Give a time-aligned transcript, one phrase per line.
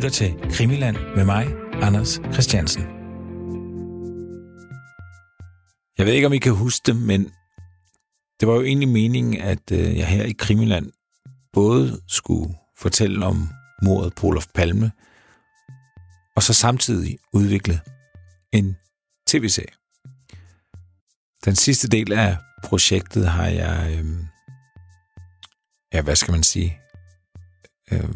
[0.00, 2.82] lytter til Krimiland med mig, Anders Christiansen.
[5.98, 7.24] Jeg ved ikke, om I kan huske det, men
[8.40, 10.92] det var jo egentlig meningen, at øh, jeg her i Krimiland
[11.52, 13.48] både skulle fortælle om
[13.82, 14.92] mordet på Olof Palme,
[16.36, 17.80] og så samtidig udvikle
[18.52, 18.76] en
[19.26, 19.74] tv-serie.
[21.44, 24.04] Den sidste del af projektet har jeg, øh,
[25.92, 26.80] ja, hvad skal man sige,
[27.92, 28.14] øh,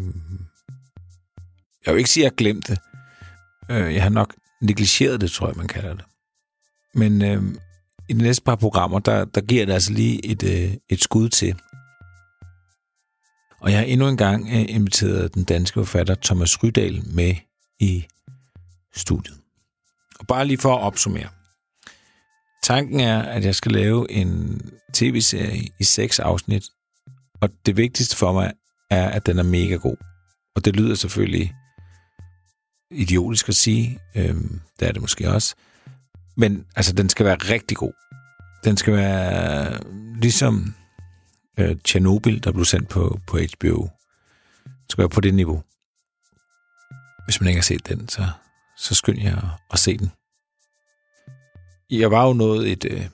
[1.86, 2.80] jeg vil ikke sige, at jeg glemte det.
[3.70, 6.04] Øh, jeg har nok negligeret det, tror jeg, man kalder det.
[6.94, 7.42] Men øh,
[8.08, 11.28] i de næste par programmer, der, der giver det altså lige et, øh, et skud
[11.28, 11.54] til.
[13.60, 17.34] Og jeg har endnu en gang øh, inviteret den danske forfatter Thomas Rydal med
[17.80, 18.06] i
[18.94, 19.36] studiet.
[20.18, 21.28] Og bare lige for at opsummere.
[22.62, 24.60] Tanken er, at jeg skal lave en
[24.94, 26.64] tv-serie i seks afsnit,
[27.40, 28.52] og det vigtigste for mig
[28.90, 29.96] er, at den er mega god.
[30.56, 31.54] Og det lyder selvfølgelig
[32.94, 35.54] idiotisk at sige, øhm, det er det måske også,
[36.36, 37.92] men altså, den skal være rigtig god.
[38.64, 39.78] Den skal være
[40.20, 40.74] ligesom
[41.58, 43.88] øh, Tjernobyl, der blev sendt på, på HBO.
[44.64, 45.62] Den skal være på det niveau.
[47.24, 48.26] Hvis man ikke har set den, så,
[48.76, 50.10] så skynd jeg at, at se den.
[51.90, 53.06] Jeg var jo nået et, øh,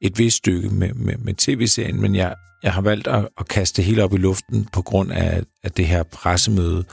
[0.00, 3.76] et vist stykke med, med, med tv-serien, men jeg, jeg har valgt at, at kaste
[3.76, 6.84] det hele op i luften på grund af, af det her pressemøde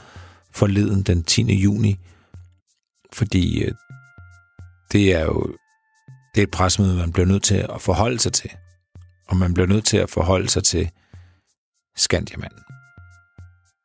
[0.50, 1.54] forleden den 10.
[1.54, 1.96] juni.
[3.14, 3.72] Fordi øh,
[4.92, 5.56] det er jo
[6.34, 8.50] det er et presmøde, man bliver nødt til at forholde sig til.
[9.28, 10.90] Og man bliver nødt til at forholde sig til
[11.96, 12.58] Skandiamanden.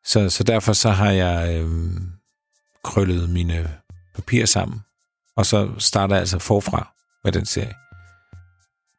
[0.06, 1.70] Så, så derfor så har jeg øh,
[2.84, 3.70] krøllet mine
[4.16, 4.80] papirer sammen,
[5.36, 6.94] og så starter jeg altså forfra
[7.24, 7.74] med den serie.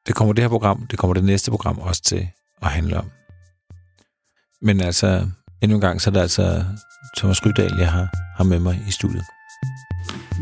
[0.06, 2.28] Det kommer det her program, det kommer det næste program også til
[2.62, 3.10] at handle om.
[4.62, 5.30] Men altså,
[5.62, 6.64] endnu en gang, så er det altså
[7.16, 9.24] Thomas Rydahl, jeg har, har med mig i studiet.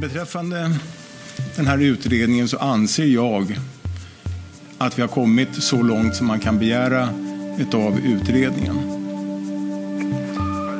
[0.01, 0.71] Beträffande
[1.57, 3.59] den här utredningen så anser jag
[4.79, 7.09] att vi har kommit så långt som man kan begära
[7.73, 8.77] av utredningen.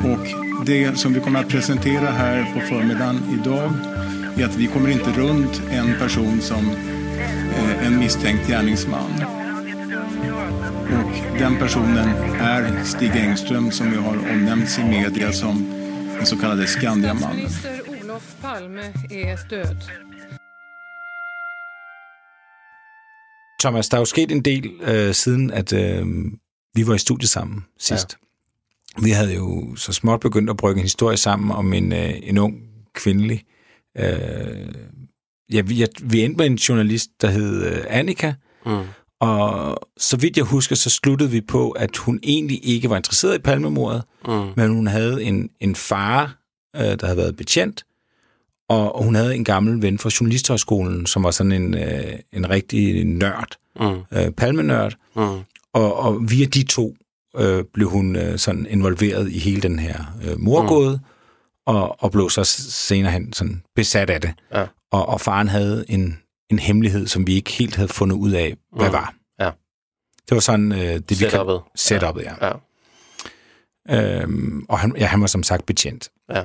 [0.05, 0.27] Och
[0.67, 3.73] det som vi kommer att presentera här på förmiddagen idag
[4.37, 6.71] är att vi kommer inte runt en person som
[7.57, 9.25] eh, en misstänkt gärningsman.
[10.93, 12.09] Och den personen
[12.41, 15.75] är Stig Engström som ju har omnämnts i media som
[16.17, 17.49] den så kallade Skandiamannen.
[18.19, 18.81] Olof Palme
[19.11, 19.77] är död.
[23.61, 26.07] Thomas, der er jo sket en del øh, siden, at øh,
[26.75, 28.17] vi var i studiet sammen sidst.
[28.97, 29.03] Ja.
[29.03, 32.39] Vi havde jo så småt begyndt at brygge en historie sammen om en, øh, en
[32.39, 32.63] ung
[32.95, 33.45] kvindelig.
[33.99, 34.69] Øh,
[35.53, 38.35] ja, vi, jeg, vi endte med en journalist, der hed øh, Annika,
[38.67, 38.83] mm.
[39.21, 43.39] og så vidt jeg husker, så sluttede vi på, at hun egentlig ikke var interesseret
[43.39, 44.33] i palmemordet, mm.
[44.57, 46.39] men hun havde en, en far,
[46.77, 47.85] øh, der havde været betjent,
[48.69, 52.51] og, og hun havde en gammel ven fra Journalisthøjskolen, som var sådan en, øh, en
[52.51, 54.19] rigtig nørd, mm.
[54.19, 54.95] øh, palmenørd.
[55.17, 55.41] Mm.
[55.73, 56.97] Og, og via de to
[57.37, 61.05] øh, blev hun øh, sådan involveret i hele den her øh, morgåde, mm.
[61.67, 64.35] og, og blev så senere hen sådan besat af det.
[64.55, 64.67] Ja.
[64.91, 66.19] Og, og faren havde en,
[66.51, 68.93] en hemmelighed, som vi ikke helt havde fundet ud af, hvad mm.
[68.93, 69.15] var.
[69.41, 69.51] Ja.
[70.29, 71.59] Det var sådan øh, det, vi kan...
[71.75, 72.47] Setupet, ja.
[72.47, 72.53] ja.
[73.91, 76.11] Øhm, og han, ja, han var som sagt betjent.
[76.31, 76.45] Ja.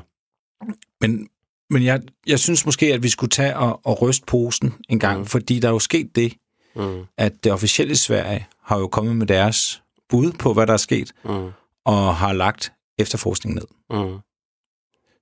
[1.02, 1.28] Men,
[1.70, 5.20] men jeg, jeg synes måske, at vi skulle tage og, og ryste posen en gang,
[5.20, 5.26] mm.
[5.26, 6.34] fordi der er jo sket det,
[6.76, 7.04] mm.
[7.18, 11.14] at det officielle Sverige har jo kommet med deres bud på, hvad der er sket,
[11.26, 11.50] mm.
[11.86, 13.68] og har lagt efterforskning ned.
[13.90, 14.20] Mm.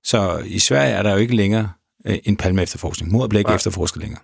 [0.04, 1.72] Så i Sverige er der jo ikke længere
[2.06, 3.12] øh, en palme efterforskning.
[3.12, 3.56] Mordet bliver ikke ja.
[3.56, 4.20] efterforsket længere.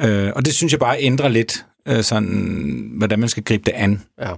[0.00, 3.72] Øh, og det synes jeg bare ændrer lidt, øh, sådan, hvordan man skal gribe det
[3.72, 4.02] an.
[4.18, 4.34] Ja.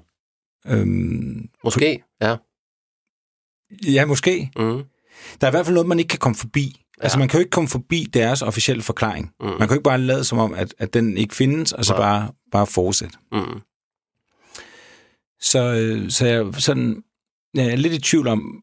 [0.67, 2.37] Øhm, Måske, ja.
[3.87, 4.51] Ja, måske.
[4.57, 4.83] Mm.
[5.41, 6.81] Der er i hvert fald noget, man ikke kan komme forbi.
[6.99, 7.03] Ja.
[7.03, 9.33] Altså, man kan jo ikke komme forbi deres officielle forklaring.
[9.41, 9.47] Mm.
[9.47, 11.95] Man kan jo ikke bare lade som om, at, at den ikke findes, og så
[11.95, 12.01] ja.
[12.01, 13.19] bare, bare fortsætte.
[13.33, 13.61] Mm.
[15.41, 17.03] Så, øh, så jeg, sådan,
[17.55, 18.63] jeg er lidt i tvivl om,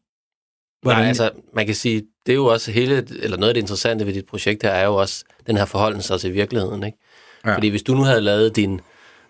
[0.82, 1.00] hvordan...
[1.00, 4.06] Nej, altså, man kan sige, det er jo også hele, eller noget af det interessante
[4.06, 6.98] ved dit projekt her, er jo også den her forholden sig til virkeligheden, ikke?
[7.46, 7.54] Ja.
[7.54, 8.80] Fordi hvis du nu havde lavet din,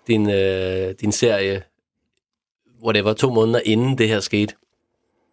[0.07, 1.63] din, øh, din serie,
[2.79, 4.55] hvor det var to måneder inden det her skete,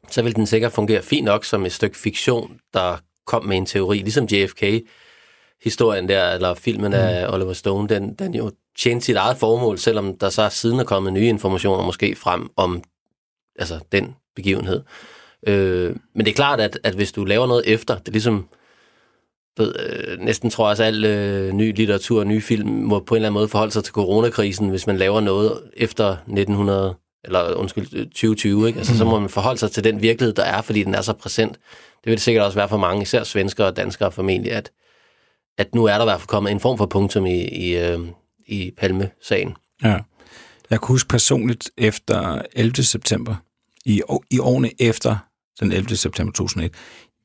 [0.09, 3.65] så ville den sikkert fungere fint nok som et stykke fiktion, der kom med en
[3.65, 6.97] teori, ligesom JFK-historien der, eller filmen mm.
[6.97, 10.83] af Oliver Stone, den, den jo tjente sit eget formål, selvom der så siden er
[10.83, 12.83] kommet nye informationer måske frem om
[13.59, 14.81] altså, den begivenhed.
[15.47, 18.47] Øh, men det er klart, at, at hvis du laver noget efter, det er ligesom,
[19.57, 22.99] ved, øh, næsten tror jeg også, at al øh, ny litteratur og nye film må
[22.99, 26.95] på en eller anden måde forholde sig til coronakrisen, hvis man laver noget efter 1900
[27.27, 28.79] eller undskyld, 2020, ikke?
[28.79, 31.13] Altså, så må man forholde sig til den virkelighed, der er, fordi den er så
[31.13, 31.53] præsent.
[31.53, 34.71] Det vil det sikkert også være for mange, især svenskere og danskere formentlig, at,
[35.57, 37.99] at nu er der i hvert fald kommet en form for punktum i, i, øh,
[38.47, 39.55] i Palme-sagen.
[39.83, 39.99] Ja.
[40.69, 42.83] Jeg kan huske personligt efter 11.
[42.83, 43.35] september,
[43.85, 44.01] i,
[44.31, 45.17] i årene efter
[45.59, 45.95] den 11.
[45.95, 46.73] september 2001,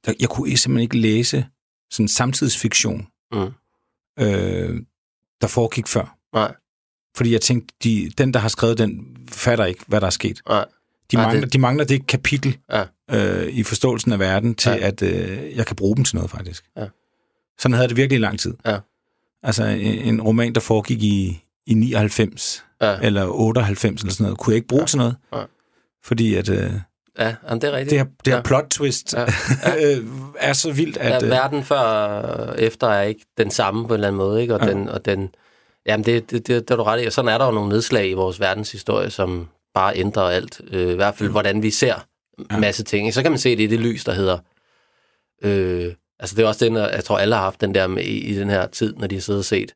[0.07, 1.47] der, jeg kunne simpelthen ikke læse
[1.91, 3.53] sådan samtidsfiktion, mm.
[4.19, 4.81] øh,
[5.41, 6.17] der foregik før.
[6.35, 6.55] Nej.
[7.17, 10.41] Fordi jeg tænkte, de, den, der har skrevet den, fatter ikke, hvad der er sket.
[10.49, 10.65] Nej.
[11.11, 11.53] De, mangler, det...
[11.53, 12.85] de mangler det kapitel ja.
[13.11, 14.87] øh, i forståelsen af verden, til ja.
[14.87, 16.65] at øh, jeg kan bruge dem til noget, faktisk.
[16.77, 16.87] Ja.
[17.59, 18.55] Sådan havde det virkelig i lang tid.
[18.67, 18.79] Ja.
[19.43, 22.99] Altså, en, en roman, der foregik i, i 99, ja.
[23.03, 24.87] eller 98, eller sådan noget, kunne jeg ikke bruge ja.
[24.87, 25.17] til noget.
[25.35, 25.43] Ja.
[26.05, 26.49] Fordi at...
[26.49, 26.73] Øh,
[27.19, 27.91] Ja, det er rigtigt.
[27.91, 28.43] Det her, det her ja.
[28.43, 29.21] plot twist ja.
[29.67, 29.99] Ja.
[30.39, 31.23] er så vildt, at...
[31.23, 34.55] Ja, verden før og efter er ikke den samme på en eller anden måde, ikke?
[34.55, 34.71] Og, ja.
[34.71, 35.29] den, og den,
[35.87, 37.07] Jamen, det, det, det, det er du ret i.
[37.07, 40.61] Og sådan er der jo nogle nedslag i vores verdenshistorie, som bare ændrer alt.
[40.71, 41.33] Øh, I hvert fald, mm.
[41.33, 41.95] hvordan vi ser
[42.51, 42.59] ja.
[42.59, 43.15] masse ting.
[43.15, 44.39] Så kan man se det i det lys, der hedder...
[45.43, 48.19] Øh, altså, det er også den, jeg tror, alle har haft den der med i,
[48.19, 49.75] i den her tid, når de har siddet og set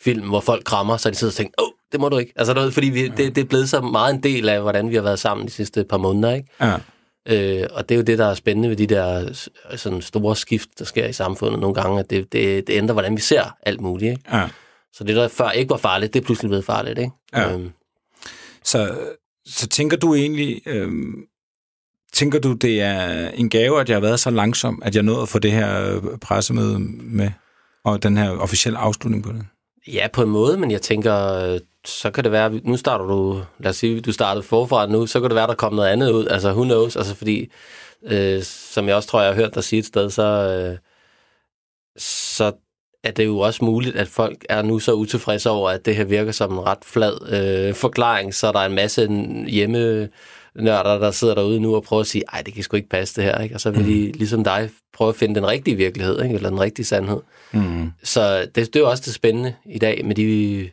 [0.00, 2.32] film, hvor folk krammer, så de sidder og tænker, åh, oh, det må du ikke.
[2.36, 3.12] Altså, det, fordi vi, ja.
[3.16, 5.52] det, det er blevet så meget en del af, hvordan vi har været sammen de
[5.52, 6.48] sidste par måneder, ikke?
[6.60, 6.76] Ja.
[7.28, 9.32] Øh, og det er jo det, der er spændende ved de der
[9.76, 13.16] sådan store skift, der sker i samfundet nogle gange, at det, det, det ændrer, hvordan
[13.16, 14.36] vi ser alt muligt, ikke?
[14.36, 14.48] Ja.
[14.92, 17.12] Så det, der før ikke var farligt, det er pludselig blevet farligt, ikke?
[17.32, 17.52] Ja.
[17.52, 17.70] Øhm.
[18.64, 18.98] Så,
[19.46, 21.24] så tænker du egentlig, øhm,
[22.12, 25.22] tænker du, det er en gave, at jeg har været så langsom, at jeg nåede
[25.22, 27.30] at få det her pressemøde med,
[27.84, 29.46] og den her officielle afslutning på det?
[29.86, 33.70] Ja, på en måde, men jeg tænker, så kan det være, nu starter du, lad
[33.70, 36.26] os sige, du startede forfra nu, så kan det være, der kommer noget andet ud,
[36.26, 37.50] altså who knows, altså fordi,
[38.02, 40.78] øh, som jeg også tror, jeg har hørt dig sige et sted, så, øh,
[41.96, 42.52] så
[43.04, 46.04] er det jo også muligt, at folk er nu så utilfredse over, at det her
[46.04, 49.08] virker som en ret flad øh, forklaring, så der er en masse
[49.46, 50.08] hjemme
[50.54, 53.16] nørder, der sidder derude nu og prøver at sige, ej, det kan sgu ikke passe
[53.16, 53.54] det her, ikke?
[53.54, 54.12] og så vil de, mm.
[54.18, 56.34] ligesom dig, prøve at finde den rigtige virkelighed, ikke?
[56.34, 57.20] eller den rigtige sandhed.
[57.52, 57.90] Mm.
[58.02, 60.70] Så det, det er jo også det spændende i dag, med de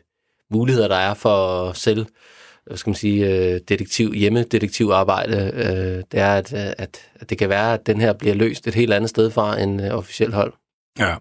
[0.50, 2.06] muligheder, der er for selv,
[2.66, 7.48] hvad skal man sige, øh, detektiv, hjemmedetektivarbejde, øh, det er, at, at, at det kan
[7.48, 10.52] være, at den her bliver løst et helt andet sted fra en øh, officiel hold.
[10.98, 11.14] Ja,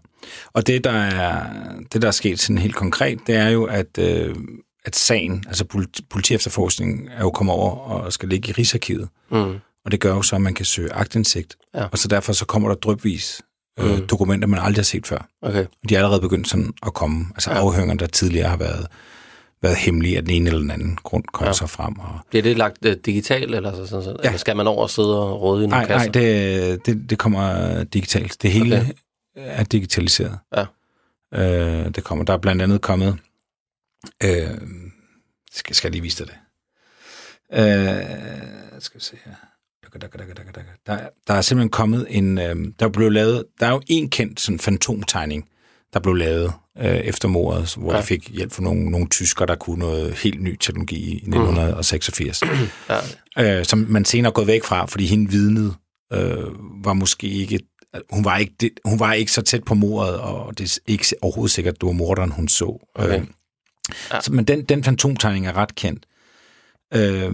[0.53, 1.45] og det der er,
[1.93, 4.35] det, der er sket sådan helt konkret, det er jo, at, øh,
[4.85, 9.09] at sagen, altså politi- politiefterforskningen, er jo kommet over og skal ligge i Rigsarkivet.
[9.31, 9.55] Mm.
[9.85, 11.55] Og det gør jo så, at man kan søge agtindsigt.
[11.75, 11.85] Ja.
[11.91, 13.41] Og så derfor så kommer der drøbvis
[13.79, 14.07] øh, mm.
[14.07, 15.27] dokumenter, man aldrig har set før.
[15.41, 15.65] Okay.
[15.89, 17.25] De er allerede begyndt sådan at komme.
[17.35, 17.57] Altså ja.
[17.57, 18.87] afhøringer, der tidligere har været,
[19.61, 21.53] været hemmelige af den ene eller den anden grund, kommer ja.
[21.53, 21.99] så frem.
[21.99, 22.19] Og...
[22.29, 24.29] Bliver det lagt uh, digitalt, eller, så, sådan, ja.
[24.29, 26.11] eller skal man over og sidde og råde i nogle nej, kasser?
[26.21, 28.41] Nej, det, det, det kommer digitalt.
[28.41, 28.93] Det hele okay.
[29.37, 30.39] Er digitaliseret.
[30.55, 30.65] Ja.
[31.33, 32.25] Øh, det kommer.
[32.25, 33.17] Der er blandt andet kommet...
[34.23, 34.57] Øh,
[35.51, 36.37] skal, skal jeg lige vise dig det?
[37.53, 39.33] Øh, skal vi se her.
[40.87, 42.37] Der, der er simpelthen kommet en...
[42.37, 43.43] Øh, der blev lavet...
[43.59, 45.49] Der er jo en kendt sådan fantomtegning,
[45.93, 47.97] der blev lavet øh, efter mordet, hvor ja.
[47.97, 52.41] de fik hjælp fra nogle, nogle tyskere, der kunne noget helt ny teknologi i 1986.
[52.43, 52.49] Mm.
[53.37, 53.59] ja.
[53.59, 55.75] øh, som man senere er gået væk fra, fordi hende vidnet
[56.13, 57.59] øh, var måske ikke...
[58.09, 61.05] Hun var ikke, det, hun var ikke så tæt på mordet, og det er ikke
[61.21, 62.87] overhovedet sikkert, at det var morderen, hun så.
[62.95, 63.19] Okay.
[63.19, 63.27] Øh,
[64.11, 64.21] ja.
[64.21, 66.05] så, men den, den fantomtegning er ret kendt.
[66.93, 67.33] Øh,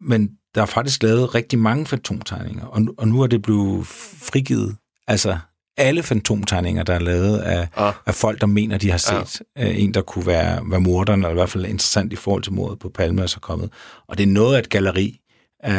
[0.00, 4.76] men der er faktisk lavet rigtig mange fantomtegninger, og, og nu er det blevet frigivet.
[5.08, 5.38] Altså,
[5.76, 7.94] alle fantomtegninger, der er lavet af, ah.
[8.06, 9.68] af folk, der mener, de har set ja.
[9.68, 12.52] uh, en, der kunne være, være morderen, eller i hvert fald interessant i forhold til
[12.52, 13.70] mordet på Palme, er så kommet.
[14.08, 15.20] Og det er noget af et galeri.
[15.66, 15.72] Uh,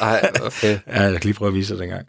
[0.00, 0.78] Ej, okay.
[0.86, 2.06] ja, jeg kan lige prøve at vise det en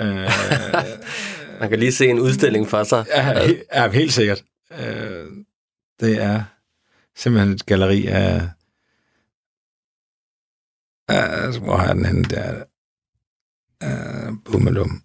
[0.00, 0.04] Uh,
[1.60, 3.04] Man kan lige se en udstilling for sig.
[3.08, 4.44] Ja, he, ja helt sikkert.
[4.70, 4.78] Uh,
[6.00, 6.42] det er
[7.16, 8.40] simpelthen et galeri af...
[11.12, 12.24] Uh, hvor har jeg den henne?
[12.24, 12.64] Der.
[13.84, 15.02] Uh, Bummelum.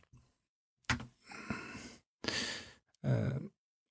[3.06, 3.12] Øh,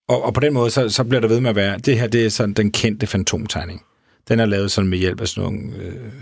[0.08, 2.06] og, og på den måde, så, så bliver der ved med at være, det her,
[2.06, 3.82] det er sådan den kendte fantomtegning.
[4.28, 5.76] Den er lavet sådan med hjælp af sådan nogle...
[5.76, 6.12] Øh,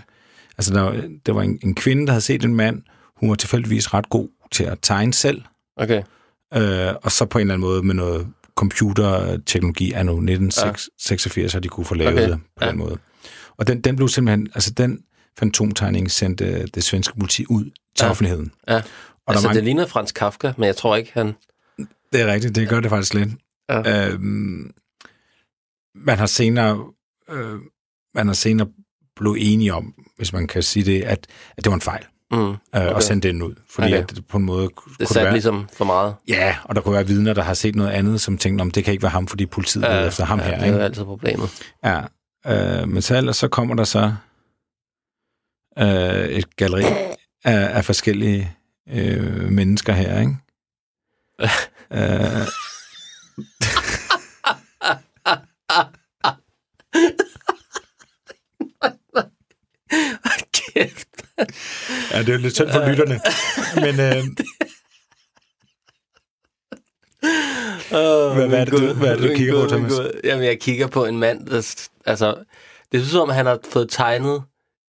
[0.58, 2.82] altså, der, der var en, en kvinde, der havde set en mand.
[3.16, 5.42] Hun var tilfældigvis ret god til at tegne selv.
[5.76, 6.02] Okay.
[6.54, 11.48] Øh, og så på en eller anden måde med noget computerteknologi af nu 1986, ja.
[11.52, 12.30] har de kunne få lavet okay.
[12.30, 12.70] det på ja.
[12.70, 12.98] den måde.
[13.56, 15.02] Og den, den blev simpelthen, altså den
[15.38, 18.10] fantomtegning sendte det svenske politi ud til ja.
[18.10, 18.52] offentligheden.
[18.68, 18.74] Ja.
[18.74, 18.80] Og
[19.28, 19.56] altså, der mange...
[19.56, 21.32] det ligner Frans Kafka, men jeg tror ikke, han...
[22.12, 23.30] Det er rigtigt, det gør det faktisk lidt.
[23.68, 24.08] Ja.
[24.08, 24.72] Øhm,
[25.94, 26.84] man har senere
[27.30, 27.58] øh,
[28.14, 28.68] man har senere
[29.16, 31.26] blevet enige om, hvis man kan sige det, at,
[31.56, 32.04] at det var en fejl.
[32.30, 32.56] Mm, okay.
[32.88, 33.54] øh, og sende den ud.
[33.70, 34.02] Fordi okay.
[34.02, 36.14] at det på en måde det kunne det være, ligesom for meget.
[36.28, 38.84] Ja, og der kunne være vidner, der har set noget andet, som tænkte, om det
[38.84, 40.54] kan ikke være ham, fordi politiet ja, efter ham ja, her.
[40.54, 40.78] det er ikke?
[40.78, 41.72] jo altid problemet.
[41.84, 42.00] Ja,
[42.46, 44.14] øh, men så ellers så kommer der så
[45.78, 46.84] øh, et galleri
[47.44, 48.56] af, af forskellige
[48.90, 50.36] øh, mennesker her, ikke?
[51.92, 52.46] øh.
[62.10, 63.20] Ja, det er jo lidt synd for lytterne.
[63.74, 64.24] Men øh,
[67.92, 69.92] Oh, Hvad- hvad er det, du- hvad er det, du kigger på, Thomas?
[70.24, 71.86] Jamen, jeg kigger på en mand, der...
[72.06, 72.34] Altså,
[72.92, 74.42] det synes som, at han har fået tegnet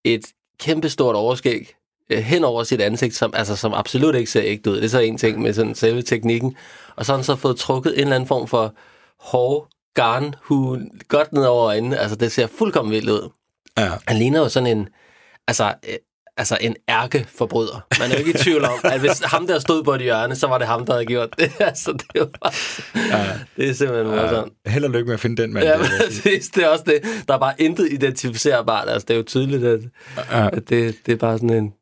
[0.03, 0.21] et
[0.59, 1.73] kæmpestort overskæg
[2.09, 4.75] øh, hen over sit ansigt, som, altså, som absolut ikke ser ægte ud.
[4.75, 6.55] Det er så en ting med sådan selve teknikken.
[6.95, 8.73] Og så har han så fået trukket en eller anden form for
[9.19, 11.97] hård garnhue godt ned over øjnene.
[11.97, 13.29] Altså, det ser fuldkommen vildt ud.
[13.77, 14.87] ja, Han ligner jo sådan en...
[15.47, 15.95] Altså, øh,
[16.41, 17.85] altså en ærkeforbryder.
[17.99, 20.35] Man er jo ikke i tvivl om, at hvis ham der stod på et hjørne,
[20.35, 21.51] så var det ham, der havde gjort det.
[21.69, 22.51] altså, det, jo bare,
[22.95, 23.39] ja.
[23.57, 24.53] det er simpelthen morsomt.
[24.65, 25.65] held og lykke med at finde den mand.
[25.65, 26.47] Ja, præcis.
[26.49, 27.01] Det er også det.
[27.27, 28.89] Der er bare intet identificerbart.
[28.89, 29.79] Altså, det er jo tydeligt, at,
[30.17, 30.47] Ja.
[30.53, 31.73] at det, det er bare sådan en...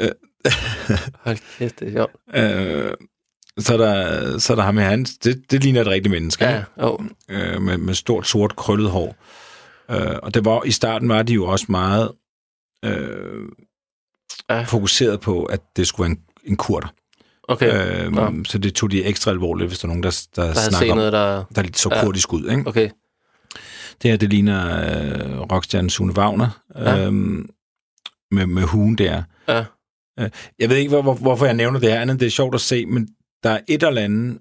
[0.00, 0.08] Ja.
[1.24, 2.12] Hold kæft, det er sjovt.
[2.34, 2.94] Øh,
[3.58, 5.10] så er der, så er der ham med hans.
[5.24, 6.44] Det, det ligner et rigtigt menneske.
[6.44, 6.98] Ja, jo.
[7.28, 9.16] øh, med, med stort, sort, krøllet hår.
[9.90, 12.10] Øh, og det var, i starten var de jo også meget
[12.84, 13.48] øh,
[14.50, 14.62] Ja.
[14.62, 16.88] fokuseret på, at det skulle være en, en kurder.
[17.48, 18.04] Okay.
[18.06, 18.44] Øh, Nå.
[18.44, 20.98] så det tog de ekstra alvorligt, hvis der er nogen, der, der, der snakker om,
[20.98, 21.44] noget, der...
[21.54, 22.04] der så Ja.
[22.04, 22.50] kurdisk ud.
[22.50, 22.62] Ikke?
[22.66, 22.90] Okay.
[24.02, 24.66] Det her, det ligner
[25.34, 27.06] øh, rockstjernen Sune Wagner Ja.
[27.06, 27.12] øh,
[28.30, 29.22] med, med huen der.
[29.48, 29.64] Ja.
[30.20, 32.54] Øh, jeg ved ikke, hvor, hvor, hvorfor jeg nævner det her, andet det er sjovt
[32.54, 33.08] at se, men
[33.42, 34.38] der er et eller andet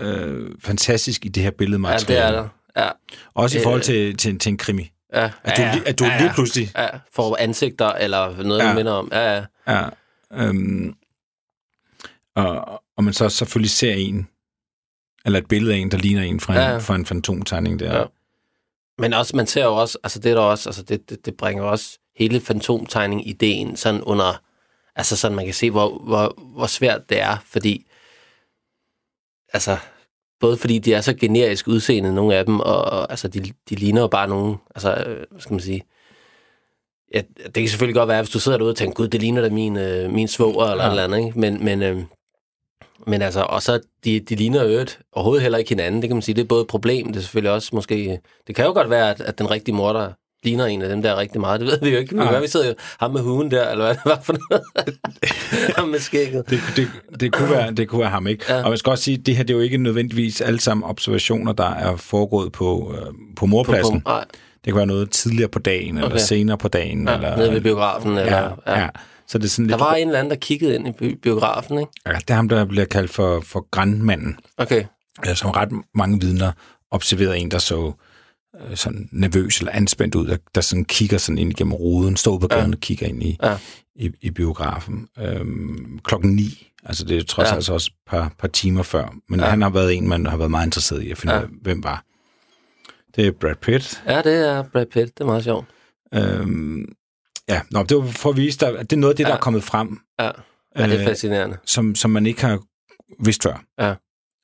[0.00, 2.16] øh, fantastisk i det her Ja, billedmateriale.
[2.36, 2.48] det er der.
[2.84, 2.90] Ja.
[3.34, 4.90] Også i Øh, forhold til, til, til en krimi.
[5.14, 5.30] Ja.
[5.42, 6.70] At du, ja, at du ja, lige pludselig...
[6.76, 8.68] Ja, for ansigter eller noget, Ja.
[8.68, 8.74] ja.
[8.74, 9.08] minder om.
[9.12, 9.44] Ja, ja.
[9.68, 9.88] Ja,
[10.32, 10.94] øhm,
[12.34, 14.28] og, og man så selvfølgelig ser en,
[15.24, 16.78] eller et billede af en, der ligner en fra en, Ja, ja.
[16.78, 17.98] fra en fantomtegning der.
[17.98, 18.04] Ja.
[18.98, 21.36] Men også, man ser jo også, altså det er der også, altså det, det, det
[21.36, 24.42] bringer også hele fantomtegning-ideen sådan under,
[24.96, 27.86] altså sådan man kan se, hvor, hvor, hvor svært det er, fordi,
[29.52, 29.76] altså,
[30.44, 33.74] både fordi de er så generisk udseende, nogle af dem, og, og altså, de, de
[33.74, 35.82] ligner jo bare nogen, altså, øh, hvad skal man sige,
[37.14, 39.42] ja, det kan selvfølgelig godt være, hvis du sidder derude og tænker, gud, det ligner
[39.42, 40.90] da min, øh, min svoger, eller Ja.
[40.90, 41.40] eller andet, ikke?
[41.40, 42.02] Men, men, øh,
[43.06, 46.16] men altså, og så, de, de ligner jo øvrigt overhovedet heller ikke hinanden, det kan
[46.16, 48.72] man sige, det er både et problem, det er selvfølgelig også måske, det kan jo
[48.72, 50.12] godt være, at, at den rigtige morder
[50.44, 52.32] ligner en af dem der rigtig meget, det ved vi jo ikke, Nej.
[52.32, 54.64] være, vi sidder jo, ham med huen der, eller hvad det var for noget,
[55.78, 56.50] ham med skægget.
[56.50, 56.88] Det, det,
[57.20, 58.44] det, kunne være, det kunne være ham, ikke?
[58.48, 58.56] Ja.
[58.58, 58.64] Ja.
[58.64, 61.52] Og jeg skal også sige, det her det er jo ikke nødvendigvis alle sammen observationer,
[61.52, 64.00] der er foregået på, øh, på morpladsen.
[64.00, 64.24] På, nej,
[64.64, 66.06] Det kan være noget tidligere på dagen, okay.
[66.06, 67.08] eller senere på dagen.
[67.08, 68.88] ja, eller, nede ved biografen, eller, ja, ja.
[69.28, 69.80] Så det er sådan Der lidt...
[69.80, 71.90] var en eller anden, der kiggede ind i bi- biografen, ikke?
[72.06, 74.36] Ja, det er ham, der bliver kaldt for, for grandmanden.
[74.58, 74.84] Okay,
[75.28, 76.52] øh, som ret mange vidner
[76.90, 77.92] observerede en, der så
[78.74, 82.46] sådan nervøs eller anspændt ud, der, der sådan kigger sådan ind igennem ruden, står på
[82.48, 82.76] gaden ja.
[82.76, 83.58] og kigger ind i, Ja.
[83.96, 85.08] i, i biografen.
[85.18, 87.54] Øhm, klokken ni, altså det er trods Ja.
[87.54, 89.46] alt også et par, par timer før, men ja.
[89.46, 91.40] Han har været en, man har været meget interesseret i at finde Ja.
[91.40, 92.04] ud af, hvem var.
[93.16, 94.02] Det er Brad Pitt.
[94.06, 95.66] ja, det er Brad Pitt, det er meget sjovt.
[96.14, 96.84] Øhm,
[97.48, 99.28] ja, nå, det var for at vise dig, at det er noget af det, ja.
[99.28, 100.30] der er kommet frem, Ja, ja
[100.86, 101.56] det er Øh, fascinerende.
[101.66, 102.60] som, som man ikke har
[103.24, 103.64] vidst før.
[103.78, 103.94] Ja.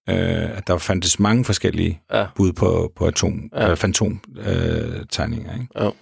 [0.08, 2.26] Øh, at der fandtes mange forskellige Ja.
[2.34, 3.64] bud på, på atom, ja.
[3.64, 3.70] Ja.
[3.70, 5.52] øh, fantomtegninger.
[5.54, 5.68] Øh, ikke?
[5.80, 5.94] Jo.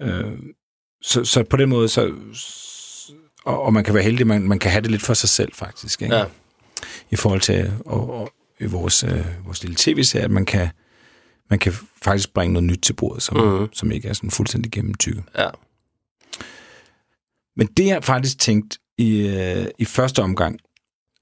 [0.00, 0.38] Øh,
[1.02, 2.12] så, så på den måde, så,
[3.44, 5.52] og, og man kan være heldig, man, man kan have det lidt for sig selv
[5.54, 6.14] faktisk, ikke?
[6.16, 6.24] Ja.
[7.10, 10.68] i forhold til og, og, i vores, øh, vores lille tv-serie, at man kan,
[11.50, 13.68] man kan faktisk bringe noget nyt til bordet, som, mm.
[13.72, 15.24] Som ikke er sådan fuldstændig gennemtykket.
[15.38, 15.48] Ja.
[17.56, 20.58] Men det jeg faktisk tænkt i, øh, i første omgang,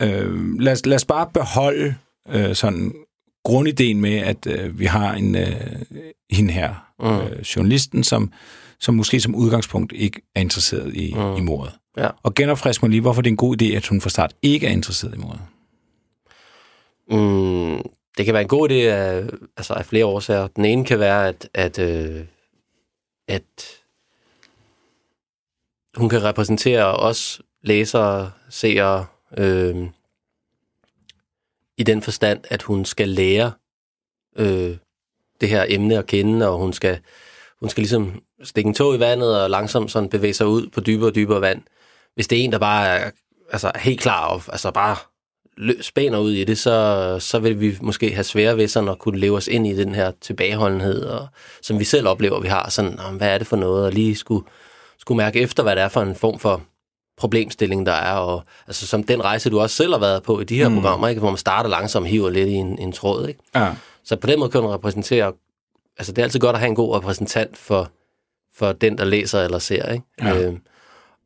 [0.03, 1.95] øh, lad, os, lad os bare beholde
[2.29, 2.95] øh, sådan
[3.45, 5.83] grundideen med, at øh, vi har en øh,
[6.31, 7.07] hende her, Mm.
[7.07, 8.33] øh, journalisten, som,
[8.81, 11.37] som måske som udgangspunkt ikke er interesseret i, mm.
[11.37, 11.75] I mordet.
[11.97, 12.09] Ja.
[12.23, 14.67] Og genopfrisk mig lige, hvorfor det er en god idé, at hun fra start ikke
[14.67, 15.41] er interesseret i mordet.
[17.11, 19.25] Mm, det kan være en god idé af,
[19.57, 20.47] altså af flere årsager.
[20.47, 22.25] Den ene kan være, at, at, øh,
[23.29, 23.43] at
[25.97, 29.07] hun kan repræsentere os læsere, seere,
[29.39, 29.87] øh,
[31.77, 33.53] i den forstand, at hun skal lære
[34.37, 34.77] øh,
[35.41, 36.99] det her emne at kende, og hun skal,
[37.61, 40.81] hun skal ligesom stikke en tog i vandet og langsomt sådan bevæge sig ud på
[40.81, 41.63] dybere og dybere vand.
[42.15, 43.11] Hvis det er en, der bare er
[43.53, 44.97] altså, helt klar og altså bare
[45.81, 49.19] spænder ud i det, så, så vil vi måske have svære ved sådan at kunne
[49.19, 51.29] leve os ind i den her tilbageholdenhed, og,
[51.63, 52.71] som vi selv oplever, vi har.
[52.71, 53.85] Sådan, hvad er det for noget?
[53.85, 54.47] Og lige skulle,
[54.99, 56.63] skulle mærke efter, hvad det er for en form for
[57.17, 58.15] problemstilling, der er.
[58.15, 60.75] Og, altså som den rejse, du også selv har været på i de her mm.
[60.75, 61.21] programmer, ikke?
[61.21, 63.29] hvor man starter langsomt hiver lidt i en, en tråd.
[63.29, 63.41] Ikke?
[63.55, 63.73] Ja.
[64.05, 65.33] Så på den måde kan hun repræsentere...
[65.99, 67.91] Altså, det er altid godt at have en god repræsentant for,
[68.57, 69.93] for den, der læser eller ser.
[69.93, 70.05] Ikke?
[70.23, 70.39] Ja.
[70.39, 70.55] Øh,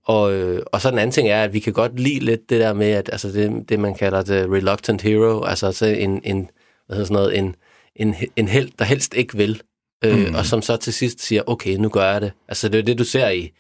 [0.05, 0.33] og,
[0.67, 2.91] og så den anden ting er, at vi kan godt lide lidt det der med,
[2.91, 6.51] at altså det, det man kalder det reluctant hero, altså så en, en,
[6.87, 7.55] hvad hedder sådan noget, en,
[7.97, 9.63] en, en held, der helst ikke vil,
[10.05, 10.35] øh, mm.
[10.35, 12.33] og som så til sidst siger, okay, nu gør jeg det.
[12.49, 13.51] Altså det er det, du ser i,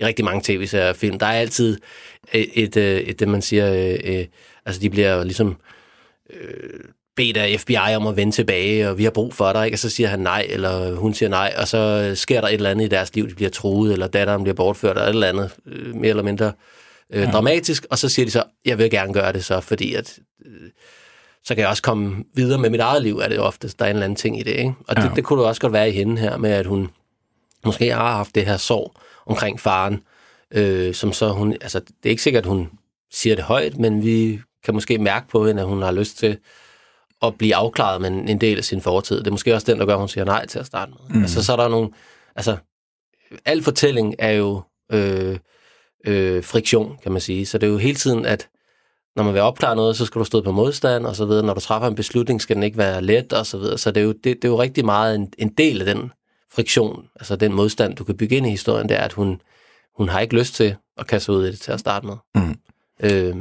[0.00, 1.18] i rigtig mange tv-serier og film.
[1.18, 1.78] Der er altid
[2.32, 4.26] et, et, et, et det, man siger, øh, øh,
[4.66, 5.56] altså de bliver ligesom
[6.30, 6.80] øh,
[7.16, 9.74] bedt af FBI om at vende tilbage, og vi har brug for dig, ikke?
[9.74, 12.70] og så siger han nej, eller hun siger nej, og så sker der et eller
[12.70, 15.50] andet i deres liv, de bliver truet, eller datteren bliver bortført, eller et eller andet,
[15.66, 16.52] øh, mere eller mindre
[17.12, 17.30] øh, ja.
[17.30, 20.70] dramatisk, og så siger de så, jeg vil gerne gøre det så, fordi at, øh,
[21.44, 23.90] så kan jeg også komme videre med mit eget liv, er det oftest, der er
[23.90, 24.72] en eller anden ting i det, ikke?
[24.88, 25.02] Og ja.
[25.02, 26.90] det, det kunne det også godt være i hende her, med at hun
[27.64, 28.92] måske har haft det her sorg
[29.26, 30.02] omkring faren,
[30.50, 32.70] øh, som så hun, altså det er ikke sikkert, at hun
[33.10, 36.38] siger det højt, men vi kan måske mærke på hende, at hun har lyst til
[37.22, 39.18] at blive afklaret med en, del af sin fortid.
[39.18, 41.16] Det er måske også den, der gør, at hun siger nej til at starte med.
[41.16, 41.22] Mm.
[41.22, 41.90] Altså, så er der nogle...
[42.36, 42.56] Altså,
[43.44, 44.62] al fortælling er jo
[44.92, 45.38] øh,
[46.06, 47.46] øh, friktion, kan man sige.
[47.46, 48.48] Så det er jo hele tiden, at
[49.16, 51.46] når man vil opklare noget, så skal du stå på modstand, og så videre.
[51.46, 53.78] Når du træffer en beslutning, skal den ikke være let, og så videre.
[53.78, 56.12] Så det er jo, det, det er jo rigtig meget en, en del af den
[56.54, 59.40] friktion, altså den modstand, du kan bygge ind i historien, det er, at hun,
[59.96, 62.16] hun har ikke lyst til at kaste ud i det til at starte med.
[62.34, 62.56] Mm.
[63.02, 63.36] Øh,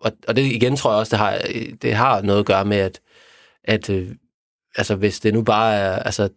[0.00, 1.38] og, og det igen tror jeg også, det har,
[1.82, 3.00] det har noget at gøre med, at
[3.64, 4.08] at øh,
[4.76, 6.28] altså, hvis det nu bare er, altså,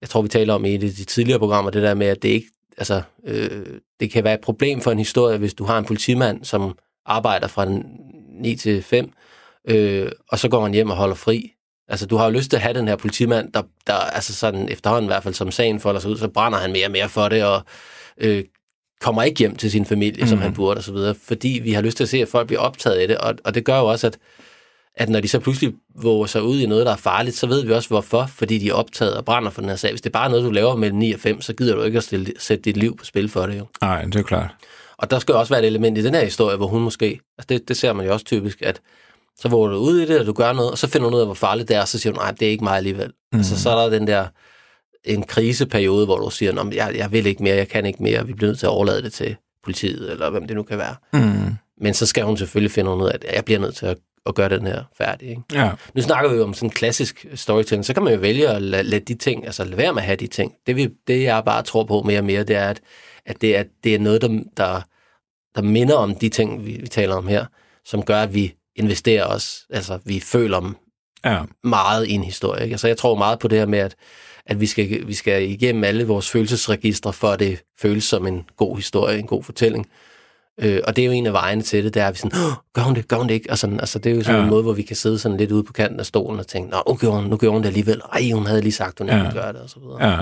[0.00, 2.22] jeg tror, vi taler om i et af de tidligere programmer, det der med, at
[2.22, 3.66] det ikke, altså, øh,
[4.00, 7.46] det kan være et problem for en historie, hvis du har en politimand, som arbejder
[7.46, 7.66] fra
[8.40, 9.12] 9 til 5,
[9.68, 11.52] øh, og så går han hjem og holder fri.
[11.88, 14.68] Altså, du har jo lyst til at have den her politimand, der, der altså sådan
[14.68, 17.08] efterhånden i hvert fald som sagen folder sig ud, så brænder han mere og mere
[17.08, 17.62] for det, og
[18.18, 18.44] øh,
[19.00, 20.28] kommer ikke hjem til sin familie, mm.
[20.28, 22.46] som han burde, og så videre, fordi vi har lyst til at se, at folk
[22.46, 24.18] bliver optaget af det, og, og det gør jo også, at
[24.98, 27.64] at når de så pludselig våger sig ud i noget, der er farligt, så ved
[27.64, 29.90] vi også hvorfor, fordi de er optaget og brænder for den her sag.
[29.90, 31.98] Hvis det er bare noget, du laver mellem 9 og 5, så gider du ikke
[31.98, 33.66] at stille, sætte dit liv på spil for det jo.
[33.80, 34.50] Nej, det er klart.
[34.96, 37.46] Og der skal også være et element i den her historie, hvor hun måske, altså
[37.48, 38.80] det, det ser man jo også typisk, at
[39.38, 41.20] så våger du ud i det, og du gør noget, og så finder du ud
[41.20, 43.12] af, hvor farligt det er, og så siger du, nej, det er ikke mig alligevel.
[43.32, 43.38] Mm.
[43.38, 44.26] Altså, så er der den der
[45.04, 48.32] en kriseperiode, hvor du siger, jeg, jeg vil ikke mere, jeg kan ikke mere, vi
[48.32, 50.94] bliver nødt til at overlade det til politiet, eller hvem det nu kan være.
[51.12, 51.54] Mm.
[51.80, 53.98] Men så skal hun selvfølgelig finde ud af, at jeg bliver nødt til at
[54.28, 55.28] at gøre den her færdig.
[55.28, 55.42] Ikke?
[55.52, 55.70] Ja.
[55.94, 58.62] Nu snakker vi jo om sådan en klassisk storytelling, så kan man jo vælge at
[58.62, 60.54] lade, lade de ting, altså lade være med at have de ting.
[60.66, 62.80] Det, vi, det jeg bare tror på mere og mere, det er, at,
[63.26, 64.80] at, det, er, det er noget, der, der,
[65.54, 67.44] der minder om de ting, vi, vi taler om her,
[67.84, 70.72] som gør, at vi investerer os, altså vi føler
[71.24, 71.42] ja.
[71.64, 72.62] meget i en historie.
[72.62, 72.74] Ikke?
[72.74, 73.96] Altså jeg tror meget på det her med, at,
[74.46, 78.44] at vi, skal, vi skal igennem alle vores følelsesregistre, for at det føles som en
[78.56, 79.86] god historie, en god fortælling.
[80.60, 82.52] Øh, og det er jo en af vejene til det, der er vi sådan, oh,
[82.72, 83.50] gør hun det, gør hun det ikke?
[83.50, 84.44] Og sådan, altså, det er jo sådan ja.
[84.44, 86.70] en måde, hvor vi kan sidde sådan lidt ude på kanten af stolen og tænke,
[86.70, 88.00] nå, nu gjorde hun, nu gjorde hun det alligevel.
[88.12, 89.24] Ej, hun havde lige sagt, hun ja.
[89.24, 90.06] ikke gøre det, og så videre.
[90.10, 90.20] Ja,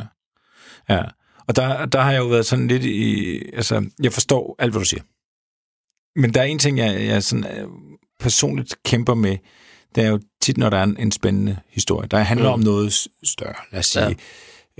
[0.94, 1.02] ja.
[1.48, 4.80] Og der, der har jeg jo været sådan lidt i, altså, jeg forstår alt, hvad
[4.80, 5.02] du siger.
[6.20, 7.68] Men der er en ting, jeg, jeg sådan, øh,
[8.20, 9.36] personligt kæmper med,
[9.94, 12.52] det er jo tit, når der er en, en spændende historie, der handler mm.
[12.52, 12.92] om noget
[13.24, 13.54] større.
[13.72, 14.14] Lad os sige, ja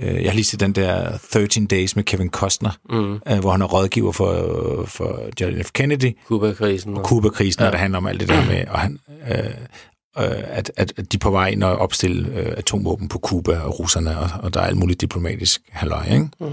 [0.01, 3.13] Øh, jeg har lige set den der 13 Days med Kevin Costner, mm.
[3.13, 5.71] Øh, hvor han er rådgiver for, for John F.
[5.71, 6.17] Kennedy.
[6.25, 6.95] Kuba-krisen.
[7.03, 7.71] Kuba-krisen, ja.
[7.71, 11.19] der handler om alt det der med, og han, øh, øh, at, at de er
[11.19, 14.65] på vej ind og opstille øh, atomvåben på Kuba og russerne, og, og der er
[14.65, 16.29] alt muligt diplomatisk halløj, ikke?
[16.39, 16.47] Mm.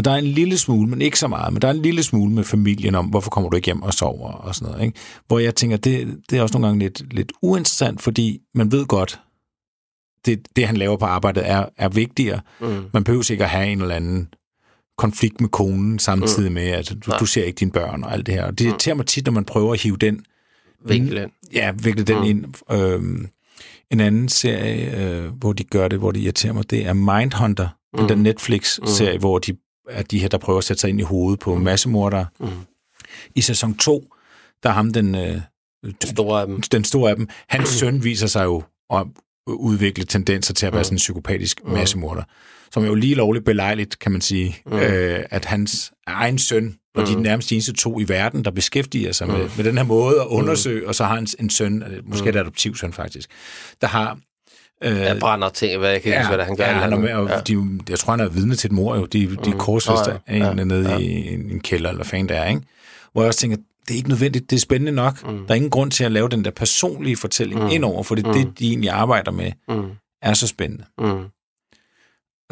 [0.00, 2.02] Og der er en lille smule, men ikke så meget, men der er en lille
[2.02, 4.86] smule med familien om, hvorfor kommer du ikke hjem og sover og sådan noget.
[4.86, 4.98] Ikke?
[5.26, 8.86] Hvor jeg tænker, det, det er også nogle gange lidt, lidt uinteressant, fordi man ved
[8.86, 9.20] godt,
[10.26, 12.40] det, det, han laver på arbejdet, er, er vigtigere.
[12.60, 12.82] Mm.
[12.92, 14.28] Man behøver ikke at have en eller anden
[14.98, 16.54] konflikt med konen, samtidig mm.
[16.54, 18.44] med, at du, du ser ikke dine børn og alt det her.
[18.44, 18.70] Og det mm.
[18.70, 20.24] irriterer mig tit, når man prøver at hive den...
[20.84, 21.30] Vikle.
[21.52, 22.24] Ja, vikle den mm.
[22.24, 22.44] ind.
[22.72, 23.28] Øhm,
[23.90, 27.68] en anden serie, øh, hvor de gør det, hvor det irriterer mig, det er Mindhunter,
[27.92, 27.98] mm.
[27.98, 29.20] den der Netflix-serie, mm.
[29.20, 29.56] hvor de
[29.88, 31.62] er de her, der prøver at sætte sig ind i hovedet på mm.
[31.62, 32.26] massemordere.
[32.40, 32.48] Mm.
[33.34, 34.04] I sæson 2,
[34.62, 35.14] der er ham den...
[35.14, 35.40] Øh,
[35.84, 36.60] den store af dem.
[36.60, 37.28] Den store af dem.
[37.48, 38.62] Hans søn viser sig jo
[39.46, 40.84] udvikle tendenser til at være mm.
[40.84, 41.72] sådan en psykopatisk mm.
[41.72, 42.22] massemorder.
[42.72, 44.78] Som er jo lige lovligt belejligt, kan man sige, mm.
[44.78, 47.22] øh, at hans egen søn, og de mm.
[47.22, 49.32] nærmest eneste to i verden, der beskæftiger sig mm.
[49.32, 50.36] med, med den her måde at mm.
[50.36, 50.88] undersøge, mm.
[50.88, 52.28] og så har han en søn, måske mm.
[52.28, 53.30] et adoptivsøn faktisk,
[53.80, 54.18] der har
[54.84, 56.64] Øh, jeg brænder ting, hvad jeg kan ja, hvad han gør.
[56.64, 57.40] Ja, han er med, og ja.
[57.40, 59.04] de, jeg tror, han er vidne til et mor, jo.
[59.04, 59.58] De, de mm.
[59.58, 60.34] korsfester ja.
[60.34, 60.64] en ja.
[60.64, 60.98] nede ja.
[60.98, 62.62] i en, en kælder, eller fan der er, ikke?
[63.12, 65.24] Hvor jeg også tænker, det er ikke nødvendigt, det er spændende nok.
[65.24, 65.38] Mm.
[65.38, 67.68] Der er ingen grund til at lave den der personlige fortælling mm.
[67.70, 68.32] indover, for det, mm.
[68.32, 69.90] det, de egentlig arbejder med, mm.
[70.22, 70.84] er så spændende.
[70.98, 71.24] Mm.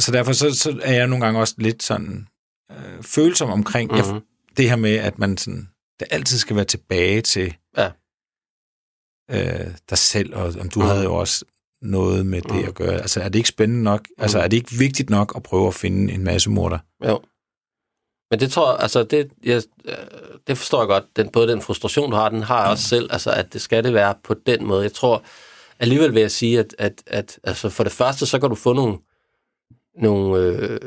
[0.01, 2.27] Så derfor så, så er jeg nogle gange også lidt sådan
[2.71, 3.97] øh, følsom omkring mm.
[3.97, 4.21] jeg,
[4.57, 5.69] det her med, at man sådan,
[6.01, 7.91] det altid skal være tilbage til ja.
[9.31, 10.87] øh, dig selv, og om du mm.
[10.87, 11.45] havde jo også
[11.83, 12.95] noget med det at gøre?
[12.95, 14.09] Altså, er det ikke spændende nok?
[14.19, 16.79] Altså, er det ikke vigtigt nok at prøve at finde en masse morder?
[17.07, 17.21] Jo.
[18.31, 19.95] Men det tror jeg, altså, det, jeg, øh,
[20.47, 21.05] det forstår jeg godt.
[21.17, 23.85] Den, både den frustration, du har, den har jeg også selv, altså, at det skal
[23.85, 24.83] det være på den måde.
[24.83, 25.23] Jeg tror,
[25.79, 28.73] alligevel vil jeg sige, at, at, at altså, for det første, så kan du få
[28.73, 28.99] nogle,
[29.99, 30.79] nogle øh,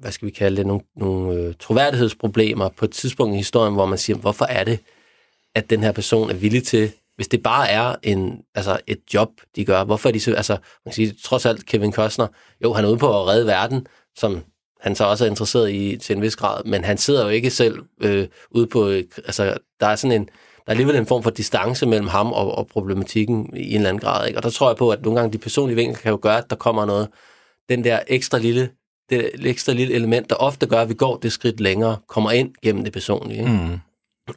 [0.00, 3.86] hvad skal vi kalde det, nogle, nogle øh, troværdighedsproblemer på et tidspunkt i historien, hvor
[3.86, 4.78] man siger, hvorfor er det,
[5.54, 9.28] at den her person er villig til, hvis det bare er en, altså et job,
[9.56, 12.26] de gør, hvorfor er de så, altså, man kan sige, trods alt Kevin Costner,
[12.64, 14.44] jo, han er ude på at redde verden, som
[14.80, 17.50] han så også er interesseret i til en vis grad, men han sidder jo ikke
[17.50, 21.30] selv øh, ude på, altså, der er sådan en, der er alligevel en form for
[21.30, 24.38] distance mellem ham og, og problematikken i en eller anden grad, ikke?
[24.38, 26.50] og der tror jeg på, at nogle gange de personlige vinkler kan jo gøre, at
[26.50, 27.08] der kommer noget,
[27.68, 28.70] den der ekstra lille
[29.10, 32.54] det ekstra lille element, der ofte gør, at vi går det skridt længere, kommer ind
[32.62, 33.38] gennem det personlige.
[33.38, 33.52] Ikke?
[33.52, 33.78] Mm.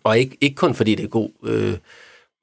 [0.04, 1.78] Og ikke, ikke kun fordi det er god, øh,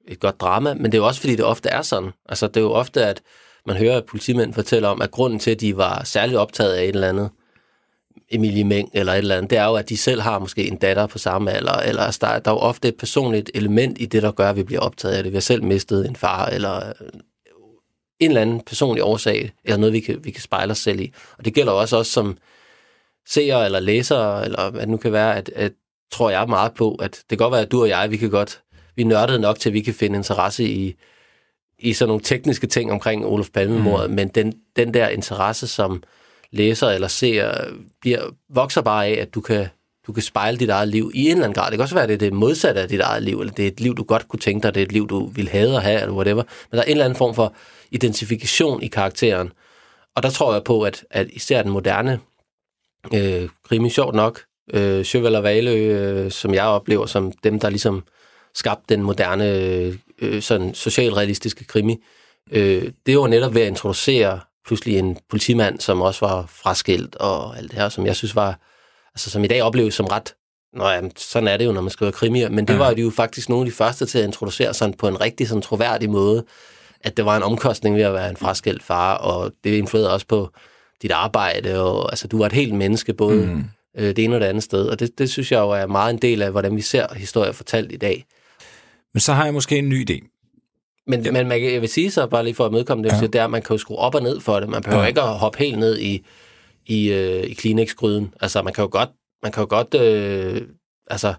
[0.07, 2.11] et godt drama, men det er jo også fordi, det ofte er sådan.
[2.29, 3.21] Altså, det er jo ofte, at
[3.65, 6.83] man hører at politimænd fortælle om, at grunden til, at de var særligt optaget af
[6.83, 7.29] et eller andet,
[8.31, 10.77] Emilie Meng eller et eller andet, det er jo, at de selv har måske en
[10.77, 14.05] datter på samme alder, eller altså, der, der er jo ofte et personligt element i
[14.05, 15.31] det, der gør, at vi bliver optaget af det.
[15.31, 17.09] Vi har selv mistet en far, eller øh,
[18.19, 21.13] en eller anden personlig årsag, eller noget, vi kan, vi kan spejle os selv i.
[21.37, 22.37] Og det gælder også os som
[23.27, 25.71] seere eller læsere, eller hvad det nu kan være, at, at
[26.11, 28.29] tror jeg meget på, at det kan godt være, at du og jeg, vi kan
[28.29, 28.61] godt,
[28.95, 30.95] vi er nørdede nok til, at vi kan finde interesse i,
[31.79, 34.15] i sådan nogle tekniske ting omkring Olof Palme-mordet, mm.
[34.15, 36.03] men den, den der interesse, som
[36.51, 37.53] læser eller ser,
[38.01, 39.67] bliver, vokser bare af, at du kan,
[40.07, 41.71] du kan spejle dit eget liv i en eller anden grad.
[41.71, 43.63] Det kan også være, at det er det modsatte af dit eget liv, eller det
[43.63, 45.75] er et liv, du godt kunne tænke dig, det er et liv, du vil have
[45.75, 46.43] at have, eller whatever.
[46.71, 47.55] Men der er en eller anden form for
[47.91, 49.51] identifikation i karakteren.
[50.15, 52.19] Og der tror jeg på, at, at især den moderne
[53.13, 54.41] øh, krimi, sjovt nok,
[54.73, 58.03] øh, Chevelle og Valø, øh, som jeg oplever som dem, der ligesom
[58.55, 59.45] skabte den moderne,
[60.21, 61.97] øh, sådan socialrealistiske krimi,
[62.51, 67.57] øh, det var netop ved at introducere pludselig en politimand, som også var fraskilt og
[67.57, 68.59] alt det her, som jeg synes var,
[69.15, 70.33] altså som i dag opleves som ret,
[70.75, 72.77] Nå ja, sådan er det jo, når man skriver krimier, men det ja.
[72.77, 75.61] var jo faktisk nogle af de første til at introducere sådan på en rigtig sådan
[75.61, 76.45] troværdig måde,
[77.01, 80.27] at det var en omkostning ved at være en fraskilt far, og det influerede også
[80.27, 80.49] på
[81.01, 83.63] dit arbejde, og altså, du var et helt menneske, både mm.
[83.97, 86.13] øh, det ene og det andet sted, og det, det synes jeg jo er meget
[86.13, 88.25] en del af, hvordan vi ser historier fortalt i dag.
[89.15, 90.27] Men så har jeg måske en ny idé.
[91.07, 91.31] Men, ja.
[91.31, 93.27] men man, jeg vil sige så, bare lige for at mødekomme det, ja.
[93.27, 94.69] det er, man kan jo skrue op og ned for det.
[94.69, 95.07] Man behøver ja.
[95.07, 96.25] ikke at hoppe helt ned i,
[96.85, 98.33] i, øh, i Kleenex-gryden.
[98.41, 99.09] Altså, man kan jo godt,
[99.43, 100.61] man kan jo godt øh,
[101.07, 101.33] altså,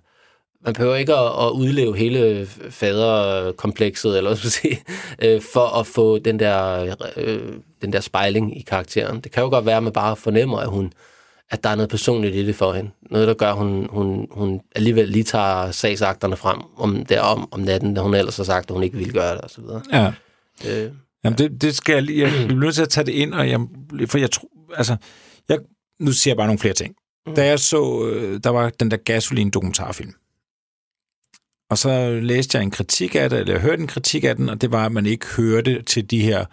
[0.65, 4.79] man behøver ikke at, at udleve hele faderkomplekset, eller hvad skal sige,
[5.25, 9.21] øh, for at få den der, øh, den der spejling i karakteren.
[9.21, 10.93] Det kan jo godt være, at man bare fornemmer, at hun
[11.51, 12.91] at der er noget personligt i det for hende.
[13.11, 17.49] Noget, der gør, at hun, hun, hun alligevel lige tager sagsakterne frem om, der om,
[17.53, 19.83] om natten, da hun ellers har sagt, at hun ikke ville gøre det, videre.
[19.93, 20.13] Ja.
[20.67, 20.93] Øh.
[21.25, 22.29] Jamen, det, det skal jeg lige...
[22.29, 23.61] Jeg bliver nødt til at tage det ind, og jeg,
[24.07, 24.49] for jeg tror...
[24.77, 24.97] Altså,
[25.49, 25.59] jeg,
[26.01, 26.95] nu siger jeg bare nogle flere ting.
[27.27, 27.35] Mm.
[27.35, 28.09] Da jeg så...
[28.09, 30.13] Øh, der var den der gasolin-dokumentarfilm.
[31.71, 34.49] Og så læste jeg en kritik af det, eller jeg hørte en kritik af den,
[34.49, 36.45] og det var, at man ikke hørte til de her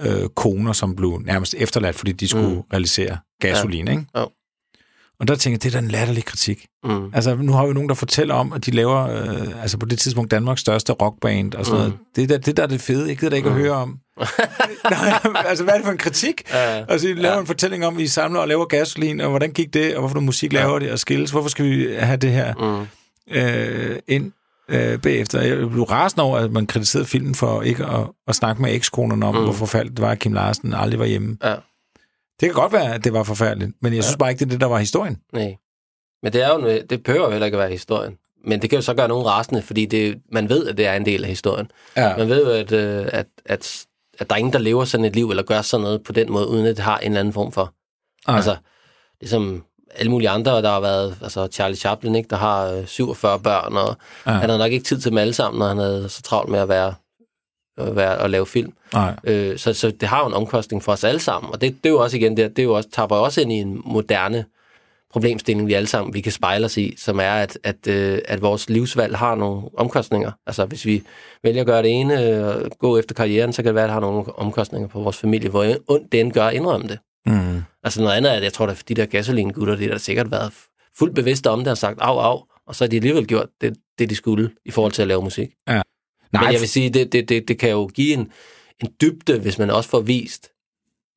[0.00, 2.60] øh, koner, som blev nærmest efterladt, fordi de skulle mm.
[2.72, 3.92] realisere gasolin, ja.
[3.92, 4.06] ikke?
[4.16, 4.24] Ja.
[5.20, 6.66] Og der tænker jeg, det er da en latterlig kritik.
[6.84, 7.10] Mm.
[7.14, 9.98] Altså, nu har vi nogen, der fortæller om, at de laver, øh, altså på det
[9.98, 11.88] tidspunkt, Danmarks største rockband og sådan mm.
[11.88, 11.98] noget.
[12.16, 13.54] Det, der, det der er det fede, jeg gider da ikke mm.
[13.54, 13.98] at høre om.
[14.90, 16.42] Nej, altså, hvad er det for en kritik?
[16.50, 17.40] Ja, altså, I laver ja.
[17.40, 20.14] en fortælling om, at I samler og laver gasolin, og hvordan gik det, og hvorfor
[20.14, 21.30] noget musik laver det, og skilles.
[21.30, 23.36] Hvorfor skal vi have det her mm.
[23.36, 24.32] øh, ind
[24.68, 25.40] øh, bagefter.
[25.40, 29.26] Jeg blev rasende over, at man kritiserede filmen for ikke at, at snakke med ekskonerne
[29.26, 29.42] om, mm.
[29.42, 31.36] hvor forfærdeligt det var, at Kim Larsen aldrig var hjemme.
[31.44, 31.54] Ja.
[32.40, 34.02] Det kan godt være, at det var forfærdeligt, men jeg ja.
[34.02, 35.18] synes bare ikke, det er det, der var historien.
[35.32, 35.56] Nej.
[36.22, 38.18] Men det, er jo, det behøver jo heller ikke at være historien.
[38.44, 40.94] Men det kan jo så gøre nogen rasende, fordi det, man ved, at det er
[40.94, 41.70] en del af historien.
[41.96, 42.16] Ja.
[42.16, 43.86] Man ved jo, at, øh, at, at,
[44.18, 46.32] at der er ingen, der lever sådan et liv, eller gør sådan noget på den
[46.32, 47.74] måde, uden at det har en eller anden form for...
[48.28, 48.36] Ej.
[48.36, 48.56] Altså,
[49.20, 53.42] ligesom alle mulige andre, der har været, altså Charlie Chaplin, ikke, der har 47 øh,
[53.42, 54.30] børn, og ja.
[54.30, 56.58] han havde nok ikke tid til dem alle sammen, når han havde så travlt med
[56.58, 56.94] at være
[57.78, 58.72] at, være, at lave film.
[58.92, 59.16] Nej.
[59.24, 61.88] Øh, så, så det har jo en omkostning for os alle sammen, og det, det
[61.88, 64.44] er jo også igen, det, det er jo også, taber også ind i en moderne
[65.12, 68.42] problemstilling, vi alle sammen vi kan spejle os i, som er, at, at, øh, at
[68.42, 70.30] vores livsvalg har nogle omkostninger.
[70.46, 71.02] Altså hvis vi
[71.42, 73.94] vælger at gøre det ene, og gå efter karrieren, så kan det være, at det
[73.94, 76.98] har nogle omkostninger på vores familie, hvor ondt det end gør at indrømme det.
[77.26, 77.62] Mm.
[77.82, 80.52] Altså noget andet er, at jeg tror, at de der gasolin-gutter, de har sikkert været
[80.98, 83.76] fuldt bevidste om det og sagt au, au, og så har de alligevel gjort det,
[83.98, 85.50] det de skulle i forhold til at lave musik.
[85.68, 85.82] Ja.
[86.32, 88.32] Nej, Men jeg vil sige, det, det, det, det kan jo give en,
[88.82, 90.50] en dybde, hvis man også får vist,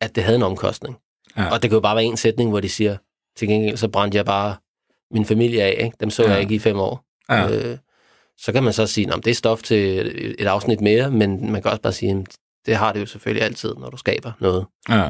[0.02, 0.96] at det havde en omkostning.
[1.38, 1.52] Ja.
[1.52, 2.98] Og det kan jo bare være en sætning, hvor de siger,
[3.38, 4.56] til gengæld så brændte jeg bare
[5.12, 5.98] min familie af, ikke?
[6.00, 6.32] dem så ja.
[6.32, 7.06] jeg ikke i fem år.
[7.30, 7.50] Ja.
[7.50, 7.78] Øh,
[8.38, 10.08] så kan man så sige, at det er stof til
[10.40, 12.26] et afsnit mere, men man kan også bare sige,
[12.66, 14.66] det har det jo selvfølgelig altid, når du skaber noget.
[14.90, 15.10] Ja.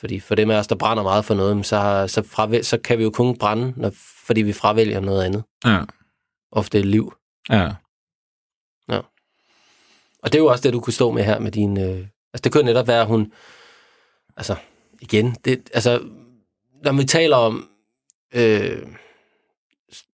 [0.00, 2.98] Fordi for dem af os, der brænder meget for noget, så, så, fravæl, så kan
[2.98, 3.92] vi jo kun brænde, når,
[4.26, 5.44] fordi vi fravælger noget andet.
[5.64, 5.80] Ja.
[6.52, 7.14] Ofte liv.
[7.50, 7.70] Ja.
[10.22, 11.78] Og det er jo også det, du kunne stå med her med din...
[11.78, 13.32] Øh, altså, det kunne netop være, at hun...
[14.36, 14.56] Altså,
[15.00, 16.02] igen, det, altså,
[16.84, 17.68] når vi taler om
[18.34, 18.86] øh,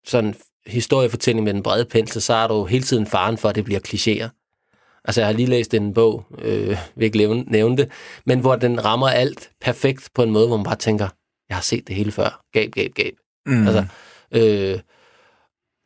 [0.05, 0.35] sådan
[0.67, 3.81] historiefortælling med den brede pensel, så er jo hele tiden faren for, at det bliver
[3.81, 4.44] klichéer.
[5.05, 7.91] Altså, jeg har lige læst en bog, øh, vil ikke nævne det,
[8.27, 11.09] men hvor den rammer alt perfekt på en måde, hvor man bare tænker,
[11.49, 12.43] jeg har set det hele før.
[12.53, 13.13] Gab, gab, gab.
[13.47, 13.67] Mm.
[13.67, 13.87] Altså,
[14.33, 14.81] øh,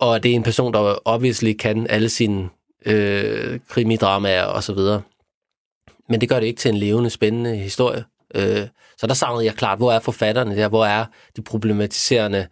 [0.01, 2.49] og det er en person, der obviously kan alle sine
[2.87, 5.03] øh, krimidramaer og så videre.
[6.09, 8.05] Men det gør det ikke til en levende, spændende historie.
[8.35, 8.67] Øh,
[8.99, 10.69] så der savnede jeg klart, hvor er forfatterne der?
[10.69, 11.05] Hvor er
[11.37, 12.47] de problematiserende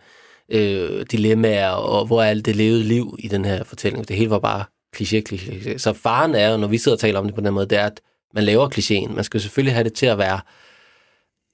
[0.49, 4.09] øh, dilemmaer, og hvor er alt det levede liv i den her fortælling?
[4.09, 4.65] Det hele var bare
[4.99, 5.79] kliché, kliché.
[5.79, 7.79] Så faren er jo, når vi sidder og taler om det på den måde, det
[7.79, 8.01] er, at
[8.35, 9.15] man laver klichéen.
[9.15, 10.41] Man skal selvfølgelig have det til at være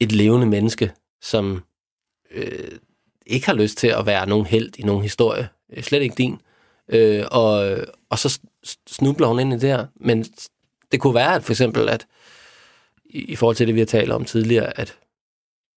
[0.00, 1.62] et levende menneske, som
[2.30, 2.78] øh,
[3.26, 5.48] ikke har lyst til at være nogen held i nogen historie.
[5.76, 6.40] Øh, slet ikke din.
[6.88, 7.76] Øh, og,
[8.10, 8.40] og så
[8.88, 9.86] snubler hun ind i det her.
[9.96, 10.24] Men
[10.92, 12.06] det kunne være, at for eksempel, at
[13.04, 14.98] i, i forhold til det, vi har talt om tidligere, at,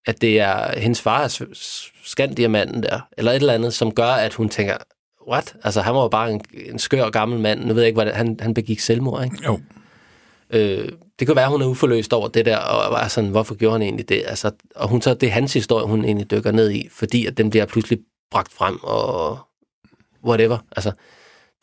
[0.05, 1.53] at det er hendes far,
[2.03, 4.77] Skandiamanden der, eller et eller andet, som gør, at hun tænker,
[5.27, 5.55] what?
[5.63, 7.65] Altså, han var jo bare en, en skør gammel mand.
[7.65, 9.37] Nu ved jeg ikke, det, han, han begik selvmord, ikke?
[9.45, 9.59] Jo.
[10.49, 13.55] Øh, det kan være, at hun er uforløst over det der, og var sådan, hvorfor
[13.55, 14.23] gjorde han egentlig det?
[14.27, 17.37] Altså, og hun så, det er hans historie, hun egentlig dykker ned i, fordi at
[17.37, 17.99] den bliver pludselig
[18.31, 19.39] bragt frem, og
[20.25, 20.57] whatever.
[20.75, 20.91] Altså,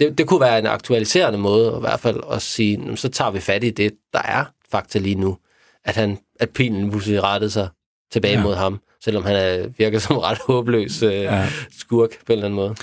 [0.01, 3.41] det, det kunne være en aktualiserende måde, i hvert fald, at sige, så tager vi
[3.41, 5.37] fat i det, der er fakta lige nu.
[5.85, 7.69] At, han, at pilen pludselig rettede sig
[8.13, 8.43] tilbage ja.
[8.43, 11.49] mod ham, selvom han er, virker som ret håbløs øh, ja.
[11.79, 12.75] skurk på en eller anden måde.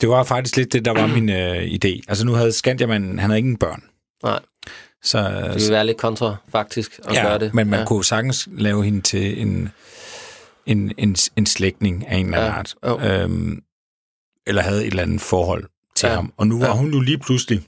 [0.00, 2.00] Det var faktisk lidt det, der var min øh, idé.
[2.08, 3.82] Altså nu havde Skandiaman, han havde ingen børn.
[4.22, 4.40] Nej.
[5.02, 7.54] Så, det ville være lidt kontra, faktisk, at ja, gøre det.
[7.54, 7.86] men man ja.
[7.86, 9.68] kunne sagtens lave hende til en,
[10.66, 12.74] en, en, en slægtning af en eller anden Ja, art.
[12.86, 13.22] jo.
[13.22, 13.62] Øhm,
[14.46, 16.32] eller havde et eller andet forhold til Ja, ham.
[16.36, 16.72] Og nu var ja.
[16.74, 17.62] hun jo lige pludselig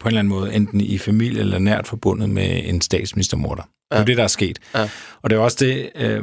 [0.00, 3.62] på en eller anden måde enten i familie eller nært forbundet med en statsministermorder.
[3.90, 3.96] Ja.
[3.96, 4.58] Det er det, der er sket.
[4.74, 4.88] Ja.
[5.22, 6.22] Og det er også det, øh,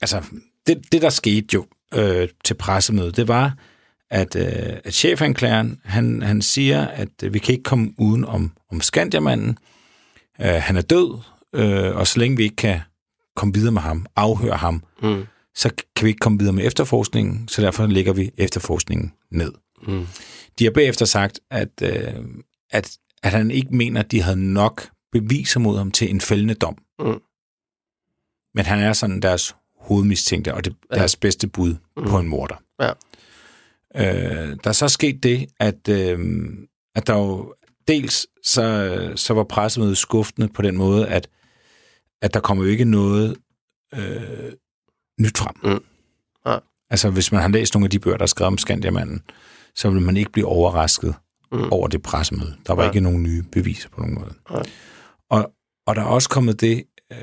[0.00, 0.22] altså,
[0.66, 3.54] det, det der skete jo øh, til pressemødet, det var,
[4.10, 8.52] at, øh, at chefanklageren, han, han siger, at øh, vi kan ikke komme uden om,
[8.72, 9.58] om Skandiamanden.
[10.40, 11.18] Øh, han er død,
[11.54, 12.80] øh, og så længe vi ikke kan
[13.36, 15.24] komme videre med ham, afhøre ham, Mm.
[15.54, 19.52] så kan vi ikke komme videre med efterforskningen, så derfor lægger vi efterforskningen ned.
[19.86, 20.06] Mm.
[20.58, 22.24] De har bagefter sagt, at, øh,
[22.70, 26.54] at, at han ikke mener, at de havde nok beviser mod ham til en fældende
[26.54, 26.78] dom.
[26.98, 27.20] Mm.
[28.54, 30.98] Men han er sådan deres hovedmistænkte, og det, Ja.
[30.98, 32.04] deres bedste bud mm.
[32.08, 32.54] på en morder.
[32.82, 32.92] Ja.
[33.96, 36.18] Øh, der er så sket det, at, øh,
[36.94, 37.54] at der jo
[37.88, 41.28] dels så, så var pressemødet skuffende på den måde, at,
[42.22, 43.36] at der kommer jo ikke noget
[43.94, 44.52] øh,
[45.20, 45.54] nyt frem.
[45.74, 45.84] Mm.
[46.46, 46.58] Ja.
[46.90, 49.22] Altså, hvis man har læst nogle af de bøger, der er skrevet om Skandiamanden,
[49.74, 51.14] så vil man ikke blive overrasket
[51.52, 51.72] Mm.
[51.72, 52.56] over det pressemøde.
[52.66, 52.88] Der var Ja.
[52.88, 54.34] ikke nogen nye beviser på nogen måde.
[54.50, 54.62] Nej.
[55.30, 55.52] Og,
[55.86, 57.18] og der er også kommet det øh,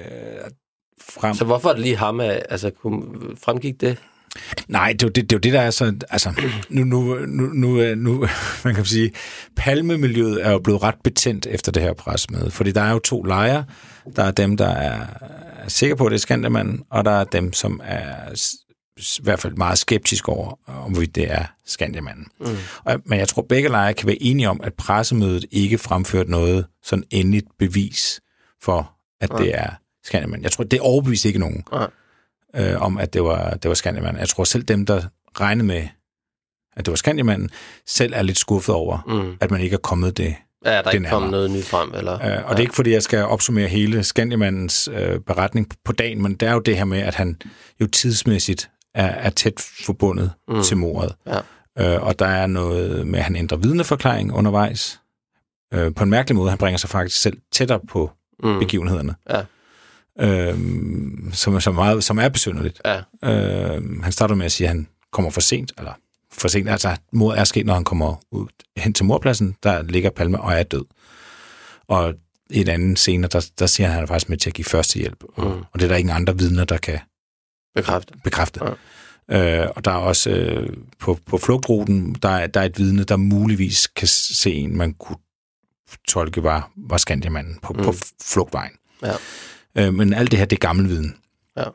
[1.02, 1.36] frem.
[1.36, 2.20] Så hvorfor er det lige ham?
[2.20, 3.04] af- Altså, kunne,
[3.38, 3.98] fremgik det?
[4.68, 5.94] Nej, det er jo det, det, er jo det der er så...
[6.10, 6.34] Altså,
[6.70, 8.28] nu, nu, nu, nu, øh, nu
[8.66, 9.12] man kan sige,
[9.56, 13.24] palmemiljøet er jo blevet ret betændt efter det her pressemøde, fordi der er jo to
[13.24, 13.66] lejre.
[14.16, 15.06] Der er dem, der er,
[15.68, 18.34] sikre på, at det er Skandermanden, og der er dem, som er
[18.98, 22.28] i hvert fald meget skeptiske over, om det er Skandermanden.
[22.40, 22.48] Mm.
[22.84, 26.66] Og, men jeg tror, begge lejre kan være enige om, at pressemødet ikke fremførte noget
[26.84, 28.22] sådan endeligt bevis
[28.64, 29.70] for, at det er
[30.04, 30.44] Skandermanden.
[30.44, 31.88] Jeg tror, det overbeviste ikke nogen Nej.
[32.58, 34.20] Øh, om, at det var, det var Skandiamanden.
[34.20, 35.02] Jeg tror selv dem, der
[35.40, 35.88] regnede med,
[36.78, 37.50] at det var Skandiamanden,
[37.88, 39.38] selv er lidt skuffet over, Mm.
[39.42, 40.36] at man ikke er kommet det.
[40.66, 42.14] Ja, der er ikke kommet noget nyt frem, eller?
[42.14, 42.40] Øh, og ja.
[42.50, 46.48] det er ikke, fordi jeg skal opsummere hele Skandiamandens øh, beretning på dagen, men det
[46.48, 47.38] er jo det her med, at han
[47.82, 49.54] jo tidsmæssigt er, er tæt
[49.86, 50.64] forbundet mm.
[50.64, 51.16] til mordet.
[51.28, 51.40] Ja.
[51.96, 55.00] Øh, og der er noget med, at han ændrer vidneforklaring undervejs.
[55.74, 56.50] Øh, på en mærkelig måde.
[56.50, 58.12] Han bringer sig faktisk selv tættere på
[58.44, 58.60] Mm.
[58.60, 59.16] begivenhederne.
[59.30, 59.42] Ja.
[60.20, 62.82] Øhm, som, som, meget, som er besynderligt.
[62.86, 63.02] Ja.
[63.24, 65.94] Øh, han starter med at sige, at han kommer for sent, eller
[66.32, 70.10] for sent, altså mor er sket, når han kommer ud hen til morpladsen, der ligger
[70.10, 70.86] Palme og er død.
[71.88, 72.14] Og
[72.50, 74.54] i et andet scene, der, der siger han, at han er faktisk med til at
[74.54, 75.44] give førstehjælp, mm.
[75.44, 77.00] og, og det er der ingen andre vidner, der kan
[77.76, 78.16] Bekræftet.
[78.24, 78.60] bekræfte.
[79.30, 79.64] Ja.
[79.64, 83.04] Øh, og der er også øh, på, på flugtruten, der er, der er et vidne,
[83.04, 85.18] der muligvis kan se en, man kunne
[86.08, 87.84] tolke var, var Skandiamanden på, mm.
[87.84, 88.72] på flugtvejen.
[89.04, 89.14] Ja.
[89.80, 91.16] Øh, men alt det her, det er gammel viden.
[91.58, 91.66] Ja.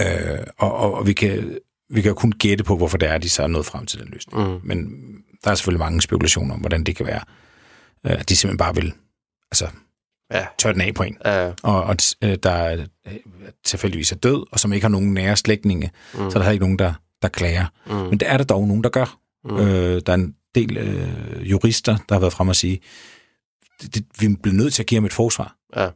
[0.00, 1.58] Øh, og, og, og vi kan,
[1.90, 4.08] vi kan kun gætte på, hvorfor det er, de så er nået frem til den
[4.08, 4.48] løsning.
[4.48, 4.60] Mm.
[4.62, 4.88] Men
[5.44, 7.20] der er selvfølgelig mange spekulationer om, hvordan det kan være.
[8.06, 8.92] Øh, at de simpelthen bare vil
[9.52, 9.68] altså,
[10.32, 10.46] Ja.
[10.58, 11.16] tør den af på en.
[11.24, 11.52] Ja.
[11.62, 13.12] Og, og øh, der er, øh,
[13.64, 16.18] tilfældigvis er død, og som ikke har nogen nære slægtninge, mm.
[16.18, 17.66] så er der heller ikke nogen, der, der klager.
[17.86, 17.94] Mm.
[17.94, 19.18] Men det er der dog nogen, der gør.
[19.44, 19.56] Mm.
[19.56, 22.80] Øh, der er en del øh, jurister, der har været frem og sige,
[23.82, 25.56] det, det, vi bliver nødt til at give ham et forsvar.
[25.76, 25.88] Ja.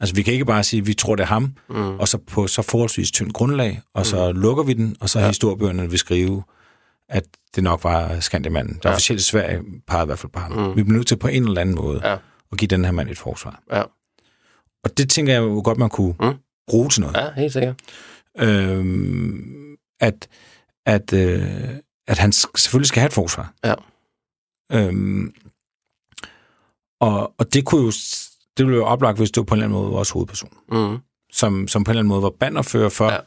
[0.00, 1.74] Altså, vi kan ikke bare sige, at vi tror, det er ham, mm.
[1.98, 4.40] og så på så forholdsvis tyndt grundlag, og så mm.
[4.40, 5.26] lukker vi den, og så ja.
[5.26, 6.42] historiebøgerne vil skrive,
[7.08, 8.74] at det nok var Skandimanden.
[8.82, 8.94] Der er Ja.
[8.94, 10.52] officielt Sverige pegede i hvert fald på ham.
[10.52, 10.76] Mm.
[10.76, 12.16] Vi bliver nødt til på en eller anden måde Ja.
[12.52, 13.62] at give den her mand et forsvar.
[13.72, 13.82] Ja.
[14.84, 16.34] Og det tænker jeg jo godt, man kunne Mm.
[16.68, 17.16] bruge til noget.
[17.16, 17.74] ja, helt sikkert.
[18.38, 20.28] Øhm, at,
[20.86, 21.68] at, øh,
[22.06, 23.52] at han selvfølgelig skal have et forsvar.
[23.64, 23.74] Ja.
[24.72, 25.32] Øhm,
[27.00, 27.92] og, og det kunne jo
[28.56, 30.98] det ville jo oplagt, hvis det var på en eller anden måde vores hovedperson, Mm.
[31.32, 33.18] som, som på en eller anden måde var bannerfører for, Ja.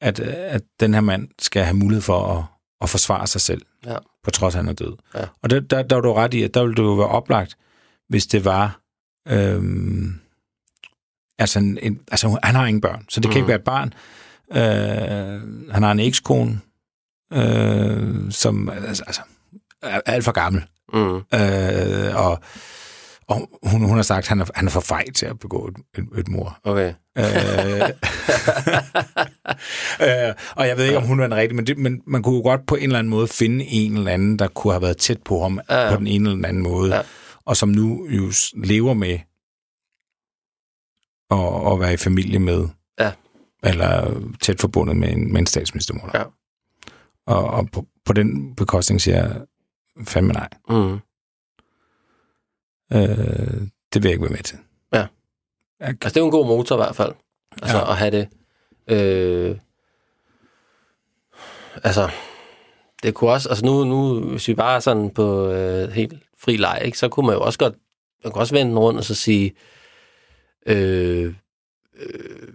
[0.00, 2.44] at, at den her mand skal have mulighed for at,
[2.80, 3.96] at forsvare sig selv, Ja.
[4.24, 4.96] på trods af, at han er død.
[5.14, 5.24] Ja.
[5.42, 7.56] Og der, der, der var du ret i, at der ville det jo være oplagt,
[8.08, 8.80] hvis det var...
[9.28, 10.20] Øhm,
[11.38, 13.44] altså, en, en, altså, han har ingen børn, så det kan Mm.
[13.44, 13.92] ikke være et barn.
[14.52, 16.60] Øh, han har en ekskone,
[17.32, 19.20] øh, som altså, altså,
[19.82, 20.64] er alt for gammel.
[20.92, 21.16] Mm.
[21.16, 22.40] Øh, og
[23.32, 25.66] og hun, hun har sagt, at han er, han er for fej til at begå
[25.68, 26.58] et, et, et mor.
[26.64, 26.94] Okay.
[27.18, 27.24] øh,
[30.28, 32.36] øh, og jeg ved ikke, om hun er den rigtige, men, det, men man kunne
[32.36, 34.96] jo godt på en eller anden måde finde en eller anden, der kunne have været
[34.96, 37.02] tæt på ham Ja, på den ene eller den anden måde, Ja.
[37.44, 39.18] og som nu jo lever med
[41.30, 42.68] at, at være i familie med,
[43.00, 43.12] Ja.
[43.62, 46.10] eller tæt forbundet med en, med en statsministermor.
[46.14, 46.22] Ja.
[47.26, 49.36] Og, og på, på den bekostning siger jeg
[50.04, 50.48] fandme nej.
[50.68, 50.98] Mm.
[52.92, 54.58] Øh, det vil jeg ikke være med til.
[54.92, 55.06] Ja.
[55.80, 57.12] Jeg, Altså, det er jo en god motor i hvert fald.
[57.62, 57.90] Altså, Ja.
[57.90, 58.28] at have det.
[58.86, 59.56] Øh,
[61.84, 62.10] altså,
[63.02, 66.56] det kunne også, altså nu, nu hvis vi bare er sådan på øh, helt fri
[66.56, 67.74] leg, ikke, så kunne man jo også godt,
[68.24, 69.54] man kunne også vende rundt og så sige,
[70.66, 71.34] øh,
[71.94, 72.48] øh,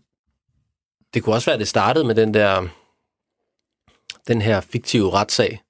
[1.14, 2.68] det kunne også være, at det startede med den der,
[4.28, 5.62] den her fiktive retssag,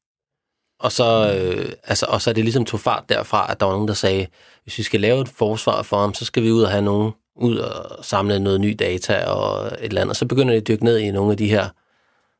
[0.79, 3.73] og så, øh, altså, og så er det ligesom tog fart derfra, at der var
[3.73, 4.27] nogen, der sagde,
[4.63, 7.11] hvis vi skal lave et forsvar for ham, så skal vi ud og have nogen
[7.35, 10.11] ud og samle noget ny data og et eller andet.
[10.11, 11.69] Og så begynder de at dykke ned i nogle af de her,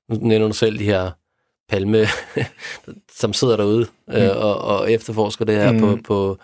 [0.10, 1.12] nu nævner du selv de her
[1.69, 2.06] palme,
[3.19, 5.80] som sidder derude øh, og, og efterforsker det her mm.
[5.80, 6.38] på, på,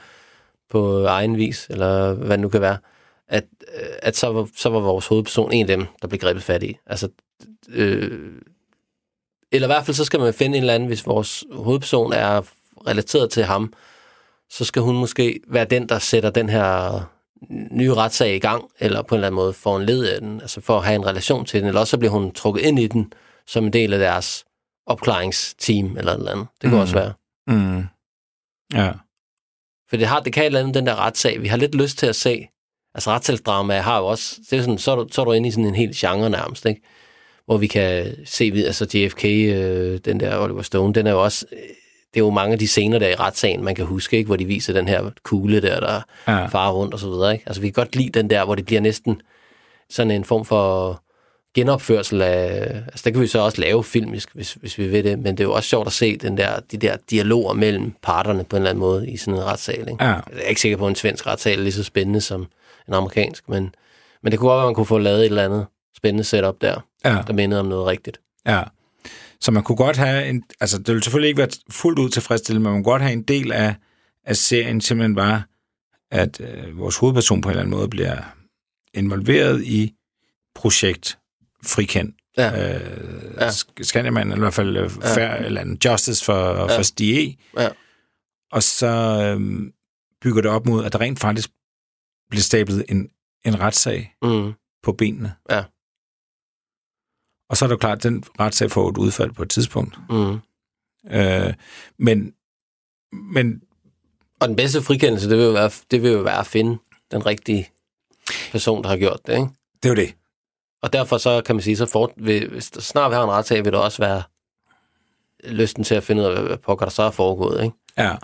[0.69, 2.77] på egen vis, eller hvad det nu kan være,
[3.27, 3.43] at,
[3.81, 6.63] øh, at så, var, så var vores hovedperson en af dem, der blev grebet fat
[6.63, 6.77] i.
[6.85, 7.09] Altså,
[7.69, 8.41] øh,
[9.53, 12.41] eller i hvert fald så skal man finde en eller anden, hvis vores hovedperson er
[12.87, 13.73] relateret til ham,
[14.49, 16.99] så skal hun måske være den, der sætter den her
[17.71, 20.41] nye retssag i gang, eller på en eller anden måde får en led af den,
[20.41, 22.79] altså for at have en relation til den, eller også så bliver hun trukket ind
[22.79, 23.13] i den
[23.47, 24.45] som en del af deres
[24.85, 26.47] opklaringsteam, eller et eller andet.
[26.61, 26.79] Det kan Mm.
[26.81, 27.13] også være.
[27.47, 27.83] mm,
[28.73, 28.91] ja.
[29.89, 31.41] For det, har, det kan et eller andet, den der retssag.
[31.41, 32.47] Vi har lidt lyst til at se,
[32.95, 35.47] altså retssagsdrama har jo også, det er sådan, så, er du, så er du inde
[35.47, 36.81] i sådan en helt genre nærmest, ikke?
[37.45, 41.23] Hvor vi kan se, vid- altså JFK, øh, den der Oliver Stone, den er jo
[41.23, 41.57] også, øh,
[42.13, 44.27] det er jo mange af de scener der i retssagen, man kan huske, ikke?
[44.27, 46.45] hvor de viser den her kugle der, der Ja.
[46.45, 47.33] farer rundt og så videre.
[47.33, 47.43] Ikke?
[47.47, 49.21] Altså vi kan godt lide den der, hvor det bliver næsten
[49.89, 50.99] sådan en form for
[51.55, 55.19] genopførsel af, altså der kan vi så også lave filmisk, hvis, hvis vi vil det,
[55.19, 58.43] men det er jo også sjovt at se den der, de der dialoger mellem parterne
[58.43, 59.79] på en eller anden måde i sådan en retssal.
[59.79, 60.03] Ikke?
[60.03, 60.09] Ja.
[60.09, 62.47] Jeg er ikke sikker på, at en svensk retssal er lige så spændende som
[62.87, 63.75] en amerikansk, men,
[64.23, 65.65] men det kunne godt være, at man kunne få lavet et eller andet
[65.97, 67.23] spændende setup der, Ja.
[67.27, 68.19] der mindede om noget rigtigt.
[68.45, 68.63] Ja.
[69.41, 72.63] Så man kunne godt have en, altså det vil selvfølgelig ikke være fuldt ud tilfredsstillende,
[72.63, 73.75] men man kunne godt have en del af,
[74.25, 75.43] af serien simpelthen bare,
[76.11, 78.17] at øh, vores hovedperson på en eller anden måde bliver
[78.93, 79.93] involveret i
[80.55, 81.17] projekt
[81.65, 82.15] frikendt.
[82.37, 82.75] Ja.
[82.75, 83.03] Øh,
[83.39, 83.49] Ja.
[83.81, 85.15] Skanderman, eller i hvert fald øh, Ja.
[85.15, 86.77] fair, eller en justice for, ja.
[86.77, 87.37] for Stige.
[87.57, 87.69] Ja.
[88.51, 89.61] Og så øh,
[90.21, 91.49] bygger det op mod, at der rent faktisk
[92.29, 93.09] bliver stablet en,
[93.45, 94.53] en retssag Mm.
[94.83, 95.33] på benene.
[95.49, 95.63] Ja.
[97.49, 99.97] Og så er det jo klart, at den retssag får et udfald på et tidspunkt.
[100.09, 100.39] Mm.
[101.11, 101.53] Øh,
[101.97, 102.33] men,
[103.11, 103.61] men
[104.39, 106.77] Og den bedste frikendelse, det vil, jo være, det vil jo være at finde
[107.11, 107.69] den rigtige
[108.51, 109.33] person, der har gjort det.
[109.33, 109.47] Ikke?
[109.83, 110.15] det er jo det.
[110.81, 113.65] Og derfor så kan man sige, så vil, hvis der snart vi har en retssag,
[113.65, 114.23] vil der også være
[115.43, 117.63] lysten til at finde ud af, hvad pokker der så er foregået.
[117.63, 117.75] Ikke?
[117.97, 118.15] Ja.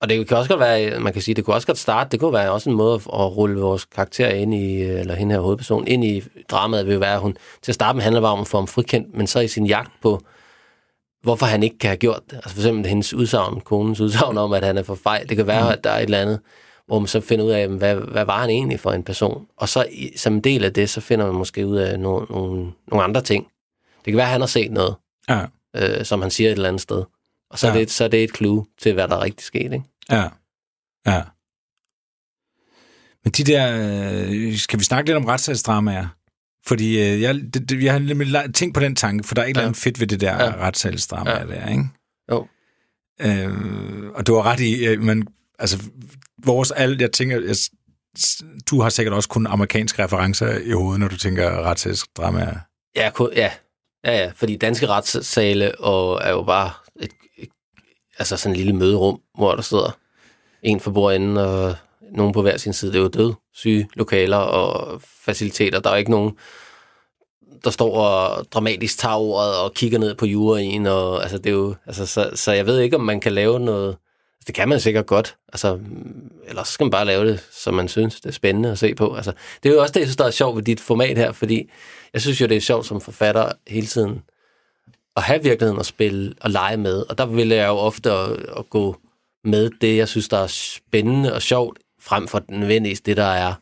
[0.00, 2.20] Og det kan også godt være, man kan sige, det kunne også godt starte, det
[2.20, 5.40] kunne være også en måde at, at rulle vores karakter ind i, eller hende her
[5.40, 8.32] hovedperson, ind i dramaet, vil jo være, at hun til at starte med handler bare
[8.32, 10.20] om at få ham frikendt, men så i sin jagt på,
[11.22, 12.36] hvorfor han ikke kan have gjort det.
[12.36, 15.28] Altså for eksempel hendes udsagn, konens udsagn om, at han er for fejl.
[15.28, 15.68] Det kan være, mm.
[15.68, 16.40] at der er et eller andet,
[16.86, 19.46] hvor man så finder ud af, hvad, hvad var han egentlig for en person?
[19.56, 19.86] Og så
[20.16, 23.20] som en del af det, så finder man måske ud af nogle, nogle, nogle andre
[23.20, 23.46] ting.
[24.04, 24.94] Det kan være, at han har set noget,
[25.28, 25.40] Ja.
[25.76, 27.02] øh, som han siger et eller andet sted.
[27.50, 27.72] Og så, ja.
[27.72, 29.72] er det, så er det et clue til, hvad der er rigtig sket.
[29.72, 29.82] Ikke?
[30.10, 30.28] Ja.
[31.06, 31.22] Ja.
[33.24, 33.76] Men de der...
[34.30, 36.06] Øh, skal vi snakke lidt om retssagsdramaer?
[36.66, 39.46] Fordi øh, jeg, det, det, jeg har nemlig tænkt på den tanke, for der er
[39.46, 39.50] et ja.
[39.50, 40.50] eller andet fedt ved det der ja.
[40.50, 41.54] retssagsdramaer ja.
[41.54, 41.84] der, ikke?
[42.30, 42.46] Jo.
[43.20, 45.28] Øh, og du har ret i, øh, men
[45.58, 45.82] altså,
[46.44, 47.56] vores alt, jeg tænker, jeg,
[48.70, 52.58] du har sikkert også kun amerikanske referencer i hovedet, når du tænker retssagsdramaer.
[52.96, 53.50] Ja, ja.
[54.04, 56.70] Ja, ja, fordi danske retssale og er jo bare
[58.18, 59.96] altså sådan en lille møderum, hvor der sidder
[60.62, 61.74] en for bordenden og
[62.12, 62.92] nogen på hver sin side.
[62.92, 65.80] Det er jo død, syge lokaler og faciliteter.
[65.80, 66.32] Der er ikke nogen,
[67.64, 70.86] der står og dramatisk tager ordet og kigger ned på juryen.
[70.86, 73.60] Og, altså, det er jo, altså, så, så jeg ved ikke, om man kan lave
[73.60, 73.88] noget...
[73.88, 75.36] Altså, det kan man sikkert godt.
[75.52, 75.78] Altså,
[76.48, 78.94] eller så skal man bare lave det, som man synes, det er spændende at se
[78.94, 79.14] på.
[79.14, 81.32] Altså, det er jo også det, jeg synes, der er sjovt ved dit format her,
[81.32, 81.70] fordi
[82.12, 84.22] jeg synes jo, det er sjovt som forfatter hele tiden
[85.18, 87.04] at have virkeligheden at spille og lege med.
[87.08, 88.96] Og der vil jeg jo ofte at, at gå
[89.44, 93.54] med det, jeg synes, der er spændende og sjovt, frem for nødvendigvis det, der er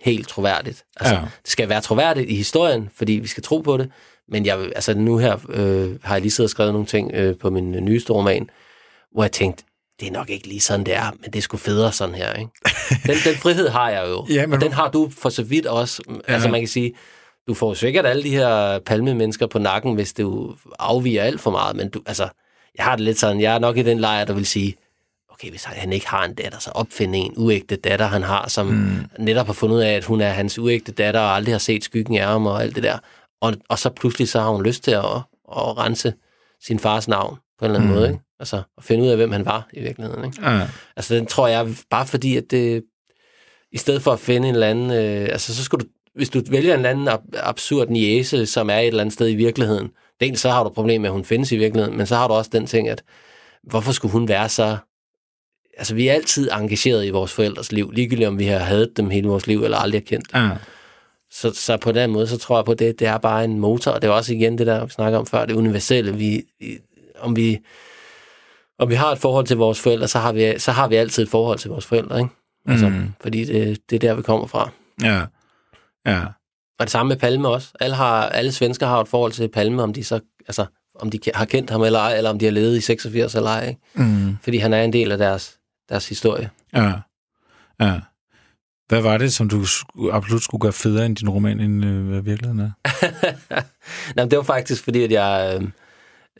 [0.00, 0.84] helt troværdigt.
[0.96, 1.20] Altså, ja.
[1.20, 3.90] det skal være troværdigt i historien, fordi vi skal tro på det,
[4.28, 7.38] men jeg, altså nu her øh, har jeg lige siddet og skrevet nogle ting øh,
[7.38, 8.50] på min nyeste roman,
[9.12, 9.64] hvor jeg tænkte,
[10.00, 12.32] det er nok ikke lige sådan, det er, men det er sgu federe sådan her,
[12.32, 12.50] ikke?
[13.06, 15.66] Den, den frihed har jeg jo, ja, men og den har du for så vidt
[15.66, 16.02] også.
[16.08, 16.32] Ja.
[16.32, 16.94] Altså man kan sige,
[17.48, 21.76] du får sikkert alle de her palmemennesker på nakken, hvis du afviger alt for meget,
[21.76, 22.28] men du, altså,
[22.76, 24.74] jeg har det lidt sådan, jeg er nok i den lejr, der vil sige,
[25.28, 28.66] okay, hvis han ikke har en datter, så opfinde en uægte datter, han har, som
[28.66, 28.96] mm.
[29.18, 31.84] netop har fundet ud af, at hun er hans uægte datter, og aldrig har set
[31.84, 32.98] skyggen af ham, og alt det der.
[33.40, 35.04] Og, og så pludselig så har hun lyst til at,
[35.56, 36.14] at rense
[36.62, 37.96] sin fars navn på en eller anden mm.
[37.96, 38.20] måde, ikke?
[38.40, 40.50] Altså, at finde ud af, hvem han var i virkeligheden, ikke?
[40.50, 40.68] Ja.
[40.96, 42.84] Altså, den tror jeg, bare fordi, at det,
[43.72, 46.42] i stedet for at finde en eller anden, øh, altså, så skulle du, hvis du
[46.50, 49.90] vælger en eller anden ab- absurd niese, som er et eller andet sted i virkeligheden,
[50.20, 52.34] dels så har du problem med, at hun findes i virkeligheden, men så har du
[52.34, 53.02] også den ting, at
[53.62, 54.76] hvorfor skulle hun være så
[55.78, 59.10] altså vi er altid engageret i vores forældres liv, ligegyldigt om vi har hadet dem
[59.10, 60.40] hele vores liv, eller aldrig har kendt dem.
[60.40, 60.50] Ja.
[61.30, 63.58] Så, så på den måde, så tror jeg på, at det, det er bare en
[63.58, 66.16] motor, og det er også igen det der, vi snakker om før, det universelle.
[66.16, 66.42] Vi,
[67.18, 67.58] om, vi,
[68.78, 71.22] om vi har et forhold til vores forældre, så har vi, så har vi altid
[71.22, 72.30] et forhold til vores forældre, ikke?
[72.66, 73.12] Altså, mm.
[73.20, 74.70] Fordi det, det er der, vi kommer fra.
[75.02, 75.22] Ja,
[76.06, 76.24] ja.
[76.78, 77.72] Og det samme med Palme også.
[77.80, 81.18] Alle, har, alle svensker har et forhold til Palme, om de så altså, om de
[81.34, 83.68] har kendt ham eller ej, eller om de har levet i 86 eller ej.
[83.68, 83.80] Ikke?
[83.94, 84.36] Mm.
[84.42, 86.50] Fordi han er en del af deres deres historie.
[86.74, 86.92] Ja,
[87.80, 88.00] ja.
[88.88, 89.64] Hvad var det, som du
[90.12, 92.70] absolut skulle gøre federe end din roman, end øh, hvad virkeligheden er?
[94.16, 95.60] Nej, det var faktisk fordi, at jeg...
[95.60, 95.68] Øh,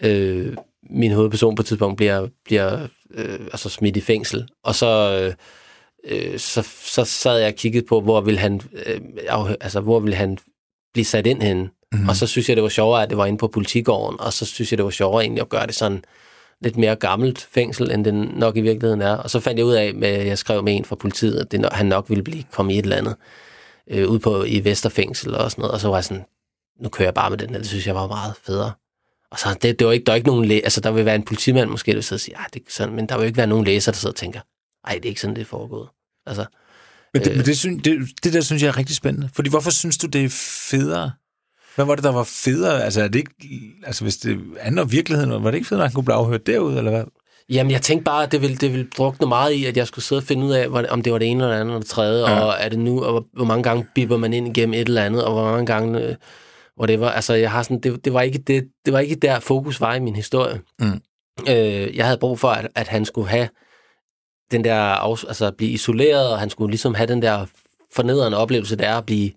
[0.03, 0.57] øh,
[0.91, 5.35] min hovedperson på et tidspunkt bliver, bliver øh, altså smidt i fængsel, og så, øh,
[6.39, 9.01] så, så sad jeg og kiggede på, hvor vil han, øh,
[9.61, 10.39] altså, hvor vil han
[10.93, 11.63] blive sat ind henne.
[11.63, 12.09] Mm-hmm.
[12.09, 14.47] Og så synes jeg, det var sjovere, at det var inde på politigården, og så
[14.47, 16.05] synes jeg, det var sjovere egentlig at gøre det sådan
[16.61, 19.17] lidt mere gammelt fængsel, end den nok i virkeligheden er.
[19.17, 21.69] Og så fandt jeg ud af, at jeg skrev med en fra politiet, at det,
[21.73, 23.17] han nok ville blive komme i et eller andet
[23.91, 25.73] øh, ud på i Vesterfængsel og sådan noget.
[25.73, 26.25] Og så var jeg sådan,
[26.81, 28.73] nu kører jeg bare med den, det synes jeg var meget federe.
[29.31, 31.15] Og så, det, det var ikke, der var ikke nogen læ- altså der vil være
[31.15, 33.47] en politimand måske, der sidder og siger, det er sådan, men der vil ikke være
[33.47, 34.41] nogen læser, der sidder og tænker,
[34.87, 35.89] ej, det er ikke sådan, det er foregået.
[36.27, 36.45] Altså,
[37.15, 39.29] men det, øh, men det, synes, det, det der synes jeg er rigtig spændende.
[39.35, 40.29] Fordi hvorfor synes du, det er
[40.71, 41.11] federe
[41.75, 42.85] hvad var det, der var federe?
[42.85, 43.31] Altså, er det ikke,
[43.87, 46.79] altså hvis det andet virkeligheden, var det ikke fedt, at han kunne blive afhørt derude,
[46.79, 47.05] eller hvad?
[47.49, 50.05] Jamen, jeg tænkte bare, at det ville, det ville drukne meget i, at jeg skulle
[50.05, 51.91] sidde og finde ud af, om det var det ene eller det andet eller det
[51.91, 52.41] tredje, ja.
[52.41, 55.25] og er det nu, og hvor mange gange bipper man ind igennem et eller andet,
[55.25, 56.15] og hvor mange gange, øh,
[56.77, 59.15] hvor det var, altså, jeg har sådan, det, det, var ikke det, det var ikke
[59.15, 60.61] der fokus var i min historie.
[60.81, 61.01] Mm.
[61.49, 63.49] Øh, jeg havde brug for, at, at han skulle have
[64.55, 67.47] den der, altså blive isoleret, og han skulle ligesom have den der
[67.93, 69.31] fornedrende oplevelse, der er at blive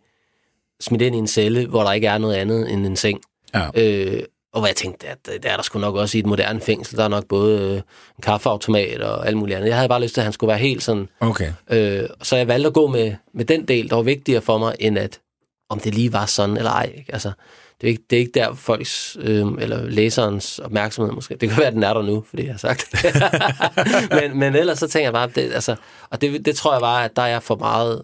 [0.79, 3.21] smidt ind i en celle, hvor der ikke er noget andet end en seng.
[3.53, 3.69] Ja.
[3.75, 6.61] Øh, og hvor jeg tænkte, at det er der sgu nok også i et moderne
[6.61, 6.97] fængsel.
[6.97, 9.69] Der er nok både øh, en kaffeautomat og alt muligt andet.
[9.69, 11.09] Jeg havde bare lyst til, at han skulle være helt sådan.
[11.19, 11.51] Okay.
[11.69, 14.75] Øh, så jeg valgte at gå med, med den del, der var vigtigere for mig,
[14.79, 15.19] end at
[15.69, 16.91] om det lige var sådan eller ej.
[16.97, 17.13] Ikke?
[17.13, 17.31] Altså,
[17.81, 21.35] det er, ikke, det er ikke der folks, øh, eller læserens opmærksomhed måske.
[21.35, 23.13] Det kan være, at den er der nu, fordi jeg har sagt det.
[24.21, 25.75] men, men ellers så tænker jeg bare, det, altså,
[26.09, 28.01] og det, det tror jeg bare, at der er for meget,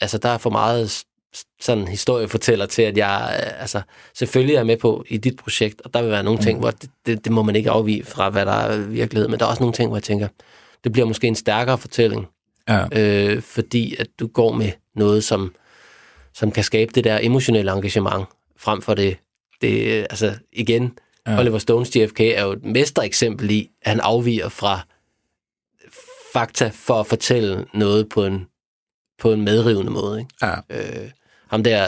[0.00, 1.04] altså der er for meget
[1.60, 3.82] sådan historiefortæller til, at jeg øh, altså,
[4.14, 6.60] selvfølgelig er med på i dit projekt, og der vil være nogle ting, mm.
[6.62, 9.46] hvor det, det, det må man ikke afvige fra, hvad der er virkelighed, men der
[9.46, 10.28] er også nogle ting, hvor jeg tænker,
[10.84, 12.26] det bliver måske en stærkere fortælling,
[12.68, 12.86] ja.
[12.92, 15.54] øh, fordi at du går med noget, som,
[16.34, 18.26] som kan skabe det der emotionelle engagement,
[18.60, 19.16] frem for det,
[19.60, 21.38] det altså igen, ja.
[21.38, 24.80] Oliver Stones JFK er jo et mestereksempel i, at han afviger fra
[26.32, 28.46] fakta for at fortælle noget på en,
[29.18, 30.20] på en medrivende måde.
[30.20, 30.30] Ikke?
[30.42, 30.54] Ja.
[30.70, 31.10] Øh,
[31.48, 31.86] ham der,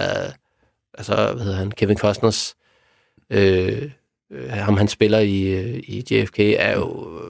[0.94, 2.54] altså, hvad hedder han, Kevin Costners,
[3.30, 3.90] øh,
[4.30, 7.20] øh, ham han spiller i, øh, i JFK, er jo,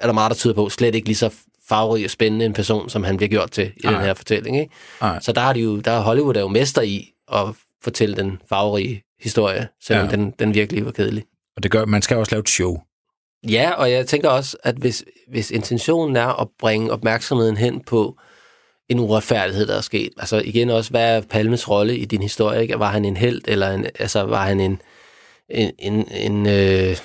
[0.00, 1.34] er der meget, der tyder på, slet ikke lige så
[1.68, 3.92] farverig og spændende en person, som han bliver gjort til i Nej.
[3.92, 4.60] den her fortælling.
[4.60, 4.74] Ikke?
[5.20, 7.46] Så der har de jo, der er Hollywood er jo mester i at
[7.84, 10.10] fortælle den farverige historie, selvom Ja.
[10.16, 11.24] den, den virkelig var kedelig.
[11.56, 12.76] Og det gør, man skal også lave et show.
[13.50, 18.18] Ja, og jeg tænker også, at hvis, hvis intentionen er at bringe opmærksomheden hen på
[18.88, 20.10] en uretfærdighed, der er sket.
[20.18, 22.62] Altså igen også, hvad er Palmes rolle i din historie?
[22.62, 22.78] Ikke?
[22.78, 24.80] Var han en held, eller en, altså, var han en,
[25.48, 26.96] en, en, en, øh,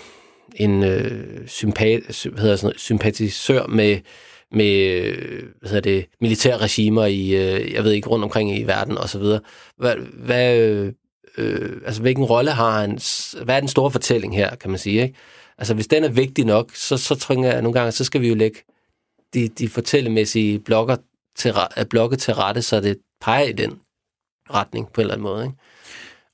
[0.56, 4.00] en øh, sympat, sy- hvad hedder sådan noget, sympatisør med,
[4.52, 8.64] med øh, hvad hedder det, militære regimer i, øh, jeg ved ikke, rundt omkring i
[8.64, 9.40] verden og så videre.
[9.78, 10.94] Hvad, hvad, øh,
[11.38, 13.00] øh, altså, hvilken rolle har han?
[13.44, 15.16] Hvad er den store fortælling her, kan man sige, ikke?
[15.58, 18.28] Altså, hvis den er vigtig nok, så, så tror jeg, nogle gange, så skal vi
[18.28, 18.60] jo lægge
[19.34, 20.98] de, de fortællemæssige blokker
[21.38, 21.54] til,
[21.90, 23.80] blokke til rette, så det peger i den
[24.54, 25.58] retning på en eller anden måde, ikke?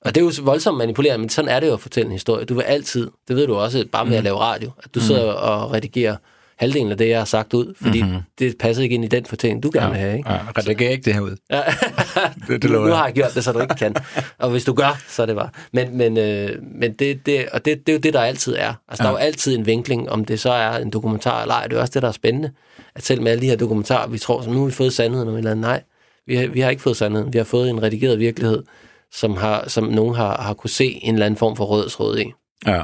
[0.01, 2.45] Og det er jo voldsomt manipulerende, men sådan er det jo at fortælle en historie.
[2.45, 5.31] Du vil altid, det ved du også, bare med at lave radio, at du sidder
[5.31, 6.17] og redigerer
[6.57, 8.19] halvdelen af det, jeg har sagt ud, fordi mm-hmm.
[8.39, 10.31] det passer ikke ind i den fortælling, du gerne vil have, ikke?
[10.31, 11.35] Ja, redigerer ikke det her ud.
[11.51, 11.61] Ja.
[12.47, 13.95] Det, det nu, har jeg gjort det, så du ikke kan.
[14.37, 15.49] Og hvis du gør, så er det bare.
[15.73, 18.73] Men, men, øh, men det, det, og det, det er jo det, der altid er.
[18.89, 19.07] Altså, ja.
[19.07, 21.63] der er jo altid en vinkling, om det så er en dokumentar eller ej.
[21.63, 22.51] Det er jo også det, der er spændende.
[22.95, 25.27] At selv med alle de her dokumentarer, vi tror, så nu har vi fået sandheden
[25.27, 25.61] om et eller andet.
[25.61, 25.81] Nej,
[26.27, 27.33] vi har, vi har ikke fået sandheden.
[27.33, 28.63] Vi har fået en redigeret virkelighed,
[29.11, 32.31] som, har, som nogen har, har kunne se en eller anden form for rødsråd i.
[32.65, 32.83] Ja.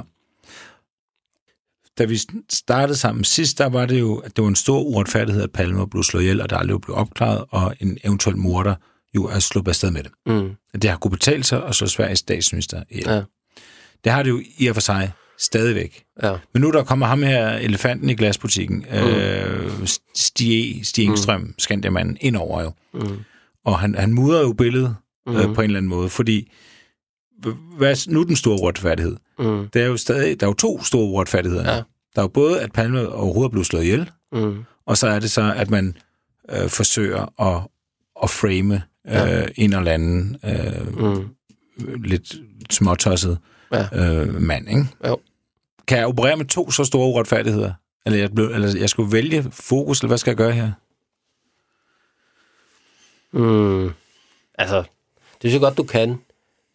[1.97, 2.19] Da vi
[2.49, 5.87] startede sammen sidst, der var det jo, at det var en stor uretfærdighed, at Palme
[5.87, 8.75] blev slået ihjel, og der aldrig blev opklaret, og en eventuel morder
[9.15, 10.11] jo er sluppet afsted med det.
[10.25, 10.79] Mm.
[10.81, 13.09] Det har kunne betale sig at slå Sveriges statsminister ihjel.
[13.09, 13.21] Ja.
[14.03, 16.03] Det har det jo i og for sig stadigvæk.
[16.23, 16.35] Ja.
[16.53, 18.97] Men nu er der kommer ham her, elefanten i glasbutikken, mm.
[18.97, 21.53] øh, Stig, Stig Engstrøm, mm.
[21.57, 22.71] Skandiamanden, ind over jo.
[22.93, 23.19] Mm.
[23.65, 24.95] Og han, han mudrer jo billedet
[25.27, 25.35] mm.
[25.35, 26.51] øh, på en eller anden måde, fordi
[27.77, 29.17] hvad er nu den store uretfærdighed?
[29.39, 29.67] Mm.
[29.73, 31.71] Det er jo stadig, der er jo to store uretfærdigheder.
[31.71, 31.75] Ja.
[32.15, 34.63] Der er jo både, at Palme overhovedet blev slået ihjel, Mm.
[34.85, 35.97] og så er det så, at man
[36.51, 37.67] øh, forsøger at,
[38.23, 38.75] at frame
[39.07, 39.45] øh, Ja.
[39.55, 41.29] en eller anden øh, Mm.
[42.03, 42.35] lidt
[42.69, 43.37] småtosset
[43.73, 43.87] Ja.
[44.23, 44.85] øh, mand, ikke?
[45.07, 45.19] Jo.
[45.87, 47.73] Kan jeg operere med to så store uretfærdigheder?
[48.05, 50.71] Eller jeg, blev, eller jeg skulle vælge fokus, eller hvad skal jeg gøre her?
[53.33, 53.89] Mm.
[54.57, 54.85] Altså, det
[55.41, 56.17] synes jeg godt, du kan,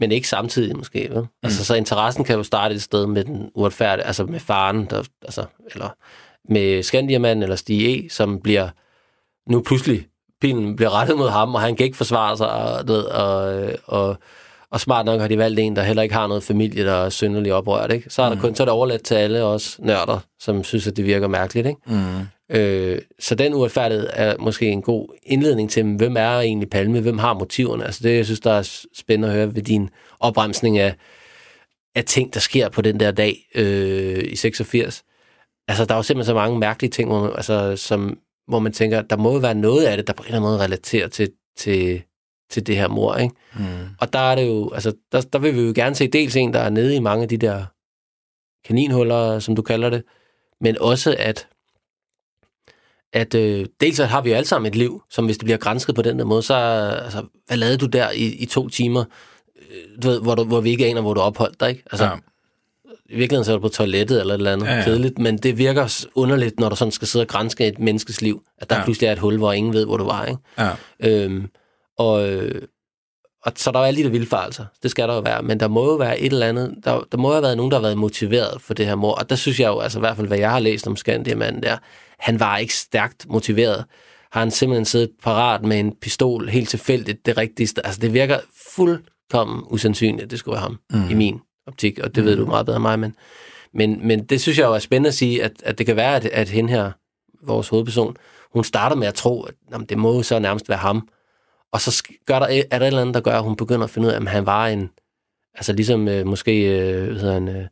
[0.01, 1.09] men ikke samtidig måske.
[1.11, 1.21] Vel?
[1.21, 1.27] Mm.
[1.43, 5.03] Altså, så interessen kan jo starte et sted med den uretfærdige, altså med faren, der,
[5.23, 5.89] altså, eller
[6.49, 8.69] med Skandiaman eller Stig E., som bliver
[9.51, 10.07] nu pludselig,
[10.41, 14.17] pilen bliver rettet mod ham, og han kan ikke forsvare sig, og, ved, og, og,
[14.71, 17.09] og smart nok har de valgt en, der heller ikke har noget familie, der er
[17.09, 17.93] synderligt oprørt.
[17.93, 18.11] Ikke?
[18.11, 20.97] Så er der kun så er det overladt til alle os nørder, som synes, at
[20.97, 21.67] det virker mærkeligt.
[21.67, 21.81] Ikke?
[21.87, 22.27] Mm.
[22.51, 27.19] Øh, så den uretfærdighed er måske en god indledning til, hvem er egentlig Palme, hvem
[27.19, 27.85] har motiverne?
[27.85, 29.91] Altså det, jeg synes, der er spændende at høre ved din
[30.21, 30.95] opremsning af,
[31.95, 35.05] af ting, der sker på den der dag øh, i 86.
[35.69, 38.19] Altså, der er jo simpelthen så mange mærkelige ting, hvor man, altså, som,
[38.49, 40.51] hvor man tænker, der må jo være noget af det, der på en eller anden
[40.51, 42.03] måde relaterer til, til,
[42.51, 43.35] til det her mor, ikke?
[43.55, 43.65] Mm.
[44.01, 46.55] Og der er det jo, altså, der, der vil vi jo gerne se dels en,
[46.55, 47.65] der er nede i mange af de der
[48.65, 50.03] kaninhuller, som du kalder det,
[50.61, 51.49] men også at
[53.13, 55.95] at øh, dels har vi jo alle sammen et liv, som hvis det bliver grænsket
[55.95, 56.55] på den der måde, så
[57.05, 59.05] altså, hvad lavede du der i, i to timer,
[59.71, 61.83] øh, du ved, hvor, du, hvor vi ikke aner, hvor du opholdt dig, ikke?
[61.93, 62.11] Altså, Ja.
[63.09, 65.37] I virkeligheden så er du på toilettet eller et eller andet Ja, ja, kedeligt, men
[65.39, 68.77] det virker underligt, når du sådan skal sidde og grænske et menneskes liv, at der
[68.77, 68.85] Ja.
[68.85, 70.41] pludselig er et hul, hvor ingen ved, hvor du var, ikke?
[70.59, 70.71] Ja.
[71.01, 71.49] Øhm,
[71.99, 72.63] og, øh,
[73.45, 74.65] og så er der jo alle de der vildfarelser.
[74.83, 75.43] Det skal der jo være.
[75.43, 76.75] Men der må jo være et eller andet...
[76.85, 79.13] Der, der må jo have været nogen, der har været motiveret for det her mor.
[79.13, 81.63] Og der synes jeg jo, altså i hvert fald, hvad jeg har læst om Skandiamanden
[81.63, 81.77] der,
[82.19, 83.85] han var ikke stærkt motiveret.
[84.33, 87.83] Har han simpelthen siddet parat med en pistol helt tilfældigt det rigtige sted.
[87.85, 88.39] Altså det virker
[88.75, 91.11] fuldkommen usandsynligt, at det skulle være ham mm.
[91.11, 91.99] i min optik.
[91.99, 92.99] Og det ved du meget bedre end mig.
[92.99, 93.17] Men,
[93.75, 96.17] men, men det synes jeg jo er spændende at sige, at, at det kan være,
[96.17, 96.93] at, at hende her,
[97.43, 98.17] vores hovedperson,
[98.53, 101.09] hun starter med at tro, at jamen, det må så nærmest være ham.
[101.73, 103.91] Og så gør der, er der et eller andet, der gør, at hun begynder at
[103.91, 104.91] finde ud af, at han var en...
[105.55, 107.49] Altså ligesom øh, måske, øh, hvad hedder han...
[107.49, 107.67] Øh,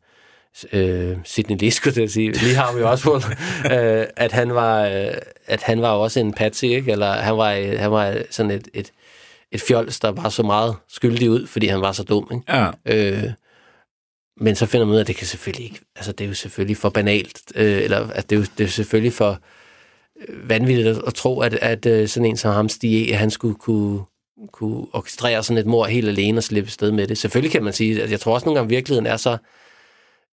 [0.73, 2.33] øh, Sidney Lee, skulle jeg sige.
[2.33, 3.11] Lige har vi jo også
[3.73, 5.15] øh, at han var, øh,
[5.47, 6.93] at han var også en patsy, ikke?
[6.93, 8.93] Eller han var, øh, han var sådan et, et,
[9.53, 12.59] et fjols, der var så meget skyldig ud, fordi han var så dum, ikke?
[12.59, 12.71] Ja.
[12.87, 13.31] Øh,
[14.41, 16.35] men så finder man ud af, at det kan selvfølgelig ikke, altså det er jo
[16.35, 19.41] selvfølgelig for banalt, øh, eller at det er jo det er selvfølgelig for
[20.29, 23.31] øh, vanvittigt at, at tro, at, at øh, sådan en som ham, Stig E., han
[23.31, 24.01] skulle kunne,
[24.53, 27.19] kunne orkestrere sådan et mor helt alene og slippe sted med det.
[27.19, 29.37] Selvfølgelig kan man sige, at jeg tror også nogle gange, at virkeligheden er så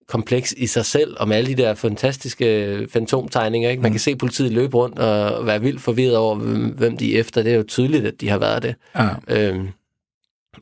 [0.08, 3.70] kompleks i sig selv, med alle de der fantastiske fantomtegninger.
[3.70, 3.82] Ikke?
[3.82, 7.42] Man kan se politiet løbe rundt og være vildt forvirret over, hvem, de er efter.
[7.42, 8.74] Det er jo tydeligt, at de har været det.
[8.98, 9.08] Ja.
[9.28, 9.68] Øhm,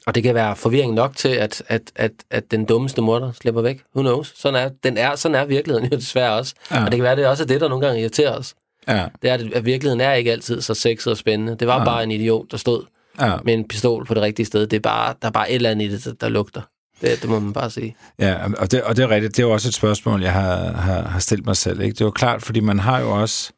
[0.06, 3.62] og det kan være forvirring nok til, at, at, at, at den dummeste morder slipper
[3.62, 3.82] væk.
[3.96, 4.32] Who knows?
[4.36, 6.54] Sådan er, den er, sådan er virkeligheden jo desværre også.
[6.70, 6.84] Ja.
[6.84, 8.54] Og det kan være, det også er det, der nogle gange irriterer os.
[8.88, 9.06] Ja.
[9.22, 11.56] Det er, at virkeligheden er ikke altid så sexet og spændende.
[11.60, 11.84] Det var Ja.
[11.84, 12.82] bare en idiot, der stod
[13.20, 13.36] Ja.
[13.44, 14.66] med en pistol på det rigtige sted.
[14.66, 16.60] Det er bare, der er bare et eller andet i det, der, der lugter.
[17.00, 17.96] Det, det må man bare sige.
[18.18, 19.36] Ja, og det, og det er rigtigt.
[19.36, 21.80] Det er jo også et spørgsmål, jeg har, har, har stillet mig selv.
[21.80, 21.92] Ikke?
[21.92, 23.52] Det er jo klart, fordi man har jo også...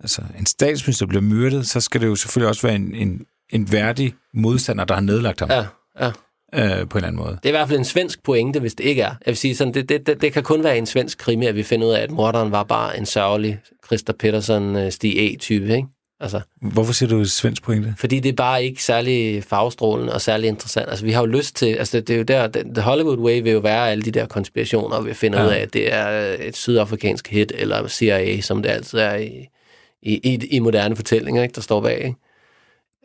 [0.00, 3.20] Altså, en statsminister bliver myrdet, så skal det jo selvfølgelig også være en, en,
[3.52, 5.64] en værdig modstander, der har nedlagt ham Ja,
[6.00, 6.08] ja.
[6.54, 7.38] øh, på en eller anden måde.
[7.42, 9.08] Det er i hvert fald en svensk pointe, hvis det ikke er.
[9.08, 11.54] Jeg vil sige, sådan, det, det, det, det kan kun være en svensk krimi, at
[11.54, 15.76] vi finder ud af, at morderen var bare en sørgelig Christa Pettersson øh, Stig E-type,
[15.76, 15.88] ikke?
[16.22, 17.94] Altså, Hvorfor siger du svensk pointe?
[17.98, 20.88] fordi det er bare ikke særlig farvestrålende og særlig interessant.
[20.88, 23.52] Altså, vi har jo lyst til, altså det, er jo der, The Hollywood Way vil
[23.52, 25.46] jo være alle de der konspirationer, vi finder Ja.
[25.46, 29.48] ud af, at det er et sydafrikansk hit, eller CIA, som det altid er i,
[30.02, 32.14] i, i, i moderne fortællinger, ikke, der står bag, ikke?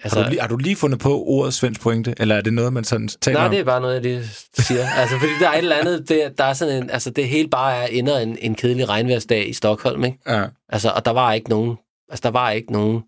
[0.03, 2.53] Altså, har, du, lige- har du lige fundet på ordet svensk pointe, eller er det
[2.53, 3.51] noget, man sådan taler Nej, om?
[3.51, 4.23] det er bare noget, jeg lige
[4.59, 4.87] siger.
[5.01, 7.47] altså, fordi der er et eller andet, det, der er sådan en, altså det hele
[7.49, 10.17] bare er ender en, en kedelig regnværsdag i Stockholm, ikke?
[10.27, 11.77] Ja, Altså, og der var ikke nogen,
[12.09, 13.03] altså der var ikke nogen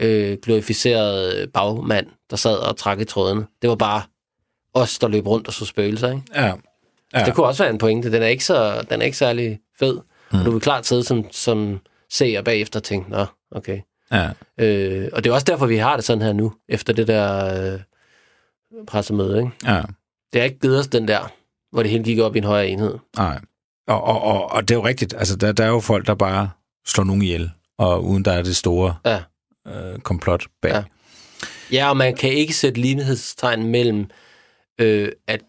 [0.00, 3.46] øh, glorificeret bagmand, der sad og trak i trådene.
[3.62, 4.02] Det var bare
[4.74, 6.22] os, der løb rundt og så spøgelser, ikke?
[6.34, 6.52] ja.
[7.14, 7.24] Ja.
[7.24, 8.12] Det kunne også være en pointe.
[8.12, 10.00] Den er ikke, så, den er ikke særlig fed.
[10.32, 10.38] Mm.
[10.38, 13.80] Og du vil klart sidde som, som seer bagefter og tænke, nå, okay.
[14.12, 14.30] ja.
[14.58, 17.54] Øh, og det er også derfor, vi har det sådan her nu, efter det der
[17.72, 17.80] øh,
[18.86, 19.50] pressemøde, ikke?
[19.64, 19.82] ja.
[20.32, 21.32] Det har ikke givet os den der,
[21.72, 22.98] hvor det hele gik op i en højere enhed.
[23.16, 23.40] Nej.
[23.88, 25.14] Og, og, og, og det er jo rigtigt.
[25.14, 26.50] Altså, der, der er jo folk, der bare
[26.86, 29.20] slår nogen ihjel, og uden der er det store Ja.
[29.68, 30.72] øh, komplot bag.
[30.72, 30.82] Ja.
[31.72, 34.10] Ja, og man kan ikke sætte lighedstegn mellem,
[34.80, 35.40] øh, at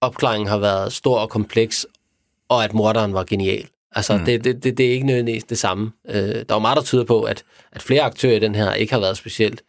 [0.00, 1.86] opklaringen har været stor og kompleks,
[2.48, 3.68] og at morderen var genial.
[3.92, 4.24] Altså, mm.
[4.24, 5.92] det, det, det, det er ikke nødvendigvis det samme.
[6.08, 7.42] Øh, der er jo meget, der tyder på, at,
[7.72, 9.62] at flere aktører i den her ikke har været specielt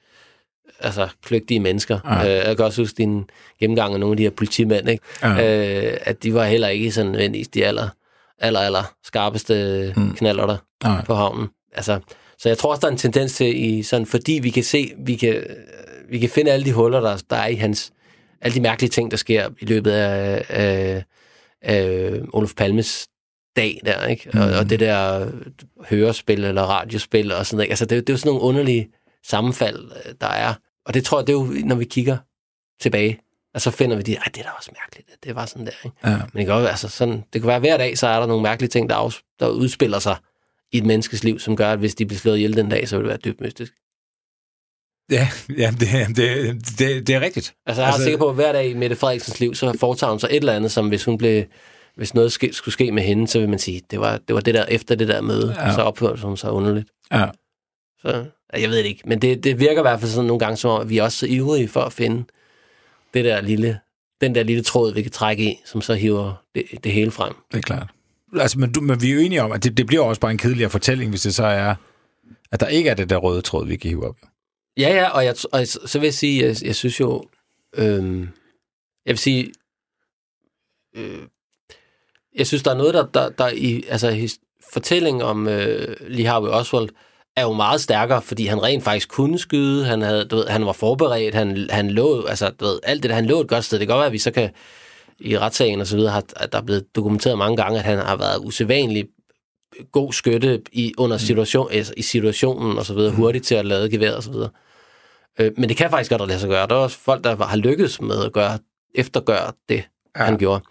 [0.80, 2.00] altså, kløgtige mennesker.
[2.06, 2.40] Ja.
[2.42, 3.30] Øh, jeg kan også huske din
[3.60, 5.04] gennemgang af nogle af de her politimænd, ikke?
[5.24, 5.90] Ja.
[5.92, 7.90] Øh, at de var heller ikke sådan nødvendigvis de aller,
[8.40, 10.16] aller, aller skarpeste mm.
[10.16, 11.06] knaller der Nej.
[11.06, 11.50] på havnen.
[11.74, 12.00] Altså,
[12.38, 14.94] så jeg tror også, der er en tendens til, i sådan, fordi vi kan se,
[14.98, 15.44] vi kan,
[16.10, 17.94] vi kan finde alle de huller, der, der er i hans,
[18.42, 21.04] alle de mærkelige ting, der sker i løbet af, af,
[21.62, 23.08] af Olof Palmes
[23.56, 24.30] dag der, ikke?
[24.34, 24.40] Mm.
[24.40, 25.28] Og, og det der
[25.90, 27.70] hørespil eller radiospil og sådan noget.
[27.70, 28.90] Altså, det, er jo- det er jo sådan nogle underlige
[29.26, 30.54] sammenfald, øh, der er.
[30.86, 32.18] Og det tror jeg, det er jo, når vi kigger
[32.82, 33.20] tilbage,
[33.54, 35.66] og så finder vi de, ej, det er da også mærkeligt, at det var sådan
[35.66, 35.98] der, ikke?
[36.06, 36.10] Ja.
[36.10, 38.44] Men det kan, være, altså sådan, det kan være hver dag, så er der nogle
[38.44, 40.16] mærkelige ting, der, afs, der udspiller sig
[40.72, 42.96] i et menneskes liv, som gør, at hvis de bliver slået ihjel den dag, så
[42.98, 43.74] vil det være dybt mystisk.
[45.12, 47.54] Ja, ja det, det, det, det er rigtigt.
[47.66, 50.12] Altså, jeg er altså, sikker på, at hver dag i Mette Frederiksens liv, så foretager
[50.12, 51.44] hun sig et eller andet, som hvis hun blev
[51.96, 54.42] hvis noget ske, skulle ske med hende, så vil man sige, det var det, var
[54.42, 55.74] det der efter det der møde, Ja.
[55.74, 56.88] så opførte hun sig underligt.
[57.12, 57.26] Ja.
[58.02, 60.58] Så, jeg ved det ikke, men det, det virker i hvert fald sådan nogle gange,
[60.58, 62.24] som om, at vi er også så ivrige for at finde
[63.14, 63.80] det der lille,
[64.22, 67.34] den der lille tråd, vi kan trække i, som så hiver det, det hele frem.
[67.52, 67.88] Det er klart.
[68.40, 70.32] Altså, men, du, men vi er jo enige om, at det, det bliver også bare
[70.32, 71.76] en kedeligere fortælling, hvis det så er,
[72.52, 74.16] at der ikke er det der røde tråd, vi kan hive op.
[74.78, 77.24] Ja, ja, og, jeg, og så vil jeg sige, jeg, jeg synes jo,
[77.76, 78.22] øhm,
[79.06, 79.52] jeg vil sige,
[80.96, 81.22] øh,
[82.36, 84.40] jeg synes, der er noget, der, der, der i, altså his,
[84.74, 86.90] fortællingen om øh, Lee Harvey Oswald
[87.36, 90.66] er jo meget stærkere, fordi han rent faktisk kunne skyde, han, havde, du ved, han
[90.66, 93.66] var forberedt, han, han lå, altså du ved, alt det der, han lå et godt
[93.66, 93.80] sted.
[93.80, 94.50] Det kan godt være, at vi så kan
[95.22, 98.16] i retssagen og så videre, har, der er blevet dokumenteret mange gange, at han har
[98.16, 99.06] været usædvanlig
[99.92, 103.90] god skytte i, under situation, altså, i situationen og så videre, hurtigt til at lade
[103.90, 104.50] geværet og så videre.
[105.40, 106.68] Øh, men det kan faktisk godt lade sig gøre.
[106.68, 108.60] Der er også folk, der har lykkes med at gøre,
[108.96, 109.84] eftergøre det,
[110.18, 110.24] ja.
[110.24, 110.64] han gjorde.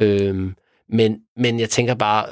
[0.00, 0.52] Øh,
[0.88, 2.26] men, men jeg tænker bare,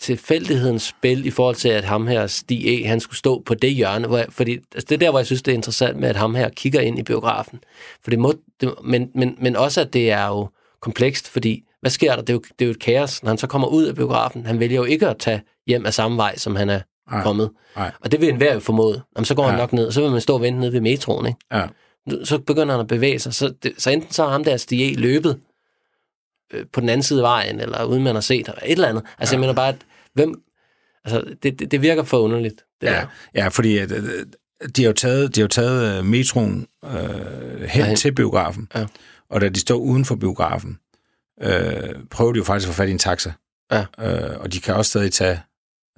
[0.00, 3.74] tilfældighedens spil i forhold til, at ham her, Stig E., han skulle stå på det
[3.74, 6.08] hjørne, hvor jeg, fordi altså det er der, hvor jeg synes, det er interessant med,
[6.08, 7.58] at ham her kigger ind i biografen.
[8.02, 10.48] For det må, det, men, men, men også, at det er jo
[10.80, 12.20] komplekst, fordi hvad sker der?
[12.22, 14.46] Det er, jo, det er jo et kaos, når han så kommer ud af biografen.
[14.46, 17.22] Han vælger jo ikke at tage hjem af samme vej, som han er Nej.
[17.22, 17.50] kommet.
[17.76, 17.90] Nej.
[18.00, 19.02] Og det vil enhver jo formode.
[19.16, 19.48] Jamen, så går ja.
[19.50, 21.38] han nok ned, og så vil man stå og vente nede ved metroen, ikke?
[21.52, 21.66] Ja.
[22.24, 23.34] så begynder han at bevæge sig.
[23.34, 24.94] Så, det, så enten så har ham der Stig E.
[24.94, 25.38] løbet
[26.54, 28.88] øh, på den anden side af vejen, eller uden man har set, eller et eller
[28.88, 29.04] andet.
[29.18, 29.36] Altså, ja.
[29.36, 29.76] jeg mener bare, at
[30.14, 30.34] hvem...
[31.04, 32.62] Altså, det, det, det virker for underligt.
[32.80, 33.06] Det Ja, der.
[33.34, 34.26] ja fordi at, øh,
[34.76, 37.00] de har jo taget, de har jo taget øh, metroen øh, hen
[37.60, 37.96] Derhen.
[37.96, 38.86] til biografen, Ja.
[39.30, 40.78] Og da de står uden for biografen,
[41.42, 43.32] øh, prøver de jo faktisk at få fat i en taxa.
[43.72, 43.84] Ja.
[44.00, 45.40] Øh, og de kan også stadig tage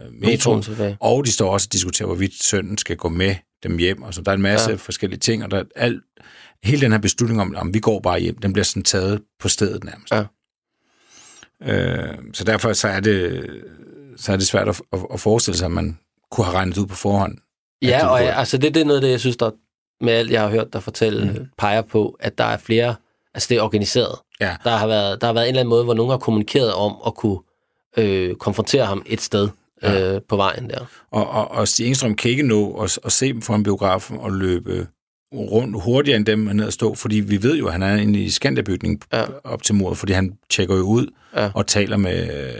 [0.00, 0.64] øh, metroen,
[1.00, 4.02] og de står også og diskuterer, hvorvidt sønnen skal gå med dem hjem.
[4.02, 4.76] Og så der er en masse Ja.
[4.76, 6.02] forskellige ting, og der er alt,
[6.64, 9.48] hele den her beslutning om, om vi går bare hjem, den bliver sådan taget på
[9.48, 10.12] stedet nærmest.
[10.12, 10.24] Ja.
[11.62, 13.46] Øh, så derfor så er det,
[14.16, 15.98] så er det svært at, at, at forestille sig, at man
[16.30, 17.38] kunne have regnet ud på forhånd.
[17.82, 19.50] Ja, og jeg, altså det, det er noget det, jeg synes, der
[20.04, 21.46] med alt, jeg har hørt dig fortælle, mm.
[21.58, 22.94] peger på, at der er flere,
[23.34, 24.18] altså det er organiseret.
[24.40, 24.56] Ja.
[24.64, 26.96] Der har været, der har været en eller anden måde, hvor nogen har kommunikeret om
[27.06, 27.38] at kunne
[27.96, 29.48] øh, konfrontere ham et sted.
[29.82, 30.14] ja.
[30.14, 30.84] øh, på vejen der.
[31.10, 34.32] Og, og, og Stig Engstrøm kan ikke nå at, at se dem foran biografen og
[34.32, 34.86] løbe
[35.34, 38.20] rundt hurtigere end dem ned at stå, fordi vi ved jo, at han er inde
[38.20, 39.24] i Skanderbygningen ja.
[39.44, 41.06] op til mordet, fordi han tjekker jo ud
[41.36, 41.50] ja.
[41.54, 42.52] og taler med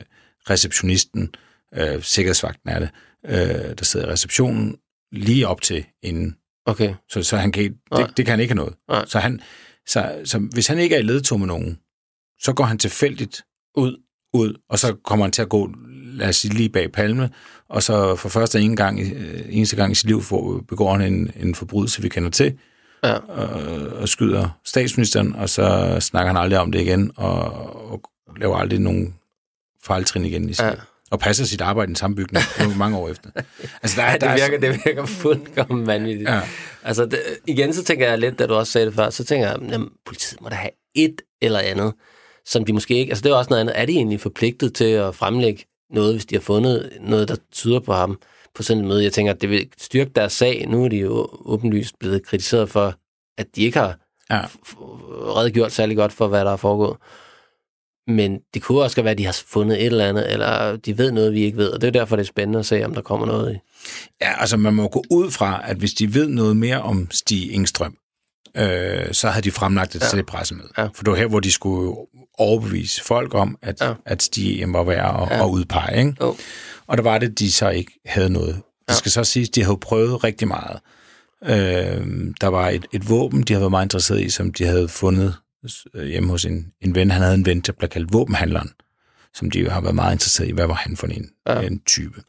[0.50, 1.34] receptionisten,
[1.74, 2.88] øh, sikkerhedsvagten er det,
[3.26, 4.76] øh, der sidder i receptionen,
[5.12, 6.36] lige op til inden.
[6.66, 6.94] Okay.
[7.10, 8.74] Så, så han kan, det, det kan han ikke have noget.
[8.88, 9.04] Nej.
[9.06, 9.40] Så, han,
[9.88, 11.78] så, så hvis han ikke er i ledtog med nogen,
[12.40, 13.42] så går han tilfældigt
[13.76, 13.96] ud,
[14.32, 17.30] ud og så kommer han til at gå, lad os sige, lige bag palme,
[17.68, 21.12] og så for første en gang, øh, eneste gang i sit liv for, begår han
[21.12, 22.58] en, en forbrydelse, vi kender til,
[23.04, 23.14] ja.
[23.14, 27.42] og, og skyder statsministeren, og så snakker han aldrig om det igen, og,
[27.92, 28.02] og
[28.36, 29.14] laver aldrig nogen
[29.82, 30.74] fejltrin igen i sit ja
[31.10, 32.44] og passer sit arbejde i den samme bygning
[32.76, 33.30] mange år efter.
[33.82, 34.72] Altså, der, ja, det, der virker, er...
[34.72, 36.30] det virker fuldkommen vanvittigt.
[36.30, 36.40] Ja.
[36.84, 39.46] Altså, det, igen, så tænker jeg lidt, da du også sagde det før, så tænker
[39.46, 41.92] jeg, at politiet må da have et eller andet,
[42.46, 43.10] som de måske ikke...
[43.10, 43.80] Altså, det er også noget andet.
[43.80, 47.80] Er de egentlig forpligtet til at fremlægge noget, hvis de har fundet noget, der tyder
[47.80, 48.18] på ham
[48.54, 49.04] på sådan en møde?
[49.04, 50.66] Jeg tænker, at det vil styrke deres sag.
[50.68, 52.94] Nu er de jo åbenlyst blevet kritiseret for,
[53.38, 53.98] at de ikke har
[54.30, 54.40] ja.
[55.36, 56.96] redegjort særlig godt for, hvad der er foregået.
[58.08, 61.12] Men det kunne også være, at de har fundet et eller andet, eller de ved
[61.12, 63.00] noget, vi ikke ved, og det er derfor, det er spændende at se, om der
[63.00, 63.58] kommer noget i.
[64.20, 67.52] Ja, altså man må gå ud fra, at hvis de ved noget mere om Stig
[67.52, 67.96] Engstrøm,
[68.56, 70.06] øh, så havde de fremlagt det ja.
[70.06, 70.68] til det pressemøde.
[70.78, 70.84] Ja.
[70.84, 71.96] For det var her, hvor de skulle
[72.38, 73.94] overbevise folk om, at, ja.
[74.06, 75.44] at Stig var værd at, ja.
[75.44, 75.98] at udpege.
[75.98, 76.14] Ikke?
[76.20, 76.34] Oh.
[76.86, 78.54] Og der var det, de så ikke havde noget.
[78.54, 78.94] Det ja.
[78.94, 80.78] skal så siges, de havde prøvet rigtig meget.
[81.44, 82.06] Øh,
[82.40, 85.34] der var et, et våben, de havde været meget interesseret i, som de havde fundet
[85.94, 87.10] hjemme hos en, en ven.
[87.10, 88.70] Han havde en ven, der blev kaldt våbenhandleren,
[89.34, 90.52] som de jo har været meget interesseret i.
[90.52, 91.60] Hvad var han for en, ja.
[91.60, 92.22] en type?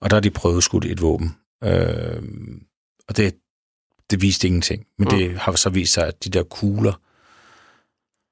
[0.00, 1.36] Og der har de prøvet skudt et våben.
[1.64, 2.22] Øh,
[3.08, 3.34] og det,
[4.10, 4.86] det viste ingenting.
[4.98, 5.18] Men mm.
[5.18, 6.92] det har så vist sig, at de der kugler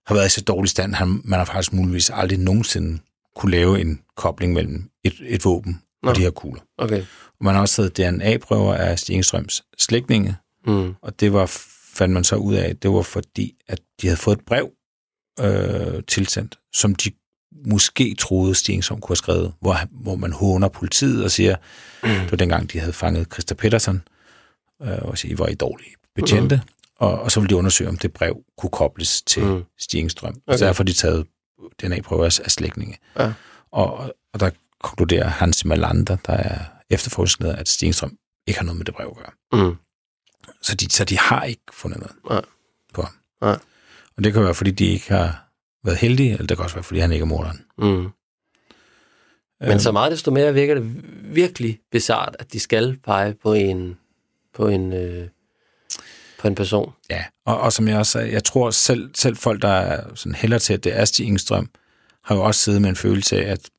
[0.06, 2.98] har været i så dårlig stand, at man har faktisk muligvis aldrig nogensinde
[3.36, 6.08] kunne lave en kobling mellem et, et våben Nå.
[6.08, 6.62] og de her kugler.
[6.78, 7.00] Okay.
[7.38, 10.36] Og man har også taget DNA-prøver af Stigingstrøms slægtninge,
[10.66, 10.94] mm.
[11.02, 11.46] og det var
[11.98, 14.70] fandt man så ud af, at det var fordi, at de havde fået et brev
[15.40, 17.10] øh, tilsendt, som de
[17.66, 21.56] måske troede Stensholm kunne have skrevet, hvor, hvor man håner politiet og siger,
[22.02, 22.08] mm.
[22.08, 24.02] det var dengang, de havde fanget Christa Petersen,
[24.82, 26.72] øh, og siger, I var I dårlige betjente, mm.
[26.96, 29.64] og, og så ville de undersøge, om det brev kunne kobles til mm.
[29.78, 30.34] Stigingstrøm.
[30.46, 30.52] Okay.
[30.52, 31.26] Og derfor de taget
[31.82, 32.98] DNA-prøver af, af slægtninge.
[33.18, 33.32] Ja.
[33.72, 38.84] Og, og der konkluderer Hans Malander, der er efterforskningsleder, at Stigingstrøm ikke har noget med
[38.84, 39.64] det brev at gøre.
[39.64, 39.76] Mm.
[40.62, 42.42] Så de, så de har ikke fundet noget Nej.
[42.94, 43.12] på ham.
[43.40, 43.58] Nej.
[44.16, 45.48] Og det kan være, fordi de ikke har
[45.84, 47.64] været heldige, eller det kan også være, fordi han ikke er morderen.
[47.78, 48.08] Mm.
[49.60, 51.02] Men så meget desto mere virker det
[51.34, 53.98] virkelig bizart, at de skal pege på en,
[54.54, 55.28] på en, øh,
[56.38, 56.92] på en person.
[57.10, 60.34] Ja, og, og som jeg også sagde, jeg tror selv, selv folk, der er sådan
[60.34, 61.70] hellere til, at det er Stig Ingstrøm,
[62.24, 63.70] har jo også siddet med en følelse af, at,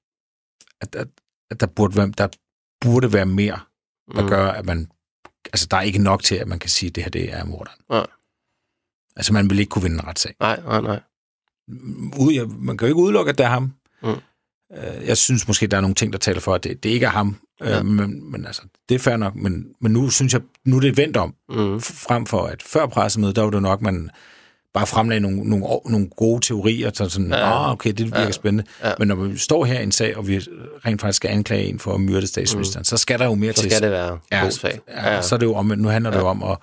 [0.82, 1.08] at, at,
[1.52, 2.28] at der, burde være, der
[2.82, 3.60] burde være mere,
[4.16, 4.30] der mm.
[4.30, 4.92] gør, at man
[5.46, 7.44] altså, der er ikke nok til, at man kan sige, at det her det er
[7.46, 7.80] morderen.
[7.90, 8.08] Nej.
[9.16, 10.36] Altså, man vil ikke kunne vinde en retssag.
[10.40, 11.00] Nej, nej, nej.
[12.20, 13.74] Ud, man kan jo ikke udelukke, at det er ham.
[14.04, 14.10] Mm.
[14.78, 17.06] Øh, jeg synes måske, der er nogle ting, der taler for, at det, det ikke
[17.06, 17.36] er ham.
[17.62, 17.84] Øh, ja.
[17.84, 19.36] Men, men altså, det er fair nok.
[19.36, 21.36] Men, men nu synes jeg, nu er det vendt om.
[21.50, 21.82] Mm.
[21.82, 24.10] Frem for, at før pressemødet, der var det nok, man
[24.74, 28.32] bare fremlagde nogle, nogle, nogle gode teorier, så sådan, ja, oh, okay, det virker ja,
[28.32, 28.64] spændende.
[28.84, 28.92] Ja.
[29.00, 30.38] Men når vi står her i en sag, og vi
[30.86, 32.86] rent faktisk skal anklage en for at myrde statsministeren, mm.
[32.86, 33.72] så skal der jo mere så til.
[33.72, 34.80] Så skal det være ja, god sag.
[34.88, 35.22] Ja, ja.
[35.22, 36.18] Så er det jo om, nu handler ja.
[36.18, 36.58] det jo om at,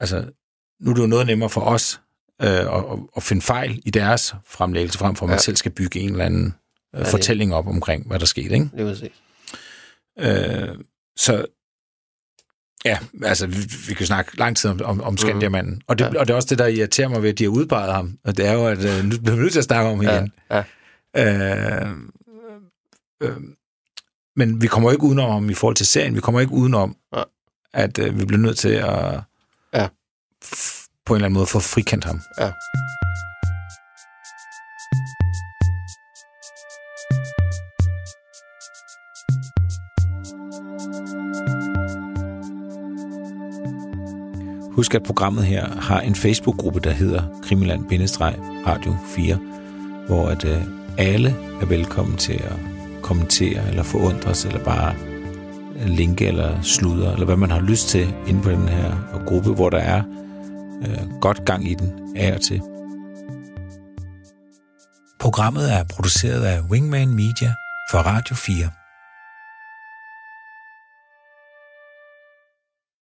[0.00, 0.24] altså,
[0.80, 2.00] nu er det jo noget nemmere for os
[2.42, 2.84] øh, at,
[3.16, 5.42] at finde fejl i deres fremlæggelse, frem for at man ja.
[5.42, 6.54] selv skal bygge en eller anden
[6.94, 8.54] øh, ja, fortælling op omkring, hvad der skete.
[8.54, 8.70] Ikke?
[8.76, 9.10] Det vil
[10.18, 10.78] øh,
[11.16, 11.44] så
[12.84, 13.56] Ja, altså, vi,
[13.88, 15.74] vi kan snakke lang tid om, om, om Skandiamanden.
[15.74, 15.80] Mm.
[15.86, 16.20] Og, det, ja.
[16.20, 18.18] og det er også det, der irriterer mig ved, at de har udpeget ham.
[18.24, 20.32] Og det er jo, at uh, nu bliver vi nødt til at snakke om igen.
[20.50, 20.62] Ja.
[21.14, 21.84] Ja.
[21.84, 21.96] Øh,
[23.22, 23.36] øh,
[24.36, 26.14] men vi kommer ikke udenom ham i forhold til serien.
[26.14, 27.22] Vi kommer ikke udenom, ja.
[27.72, 29.20] at uh, vi bliver nødt til at
[29.74, 29.88] ja.
[31.06, 32.20] på en eller anden måde få frikendt ham.
[32.40, 32.50] Ja.
[44.74, 49.38] Husk, at programmet her har en Facebook-gruppe, der hedder Krimiland-Radio 4,
[50.06, 50.62] hvor at, øh,
[50.98, 52.56] alle er velkommen til at
[53.02, 54.94] kommentere, eller forundres, eller bare
[55.86, 59.70] linke, eller sludre, eller hvad man har lyst til inde på den her gruppe, hvor
[59.70, 60.02] der er
[60.82, 62.62] øh, godt gang i den af og til.
[65.20, 67.54] Programmet er produceret af Wingman Media
[67.90, 68.83] for Radio 4.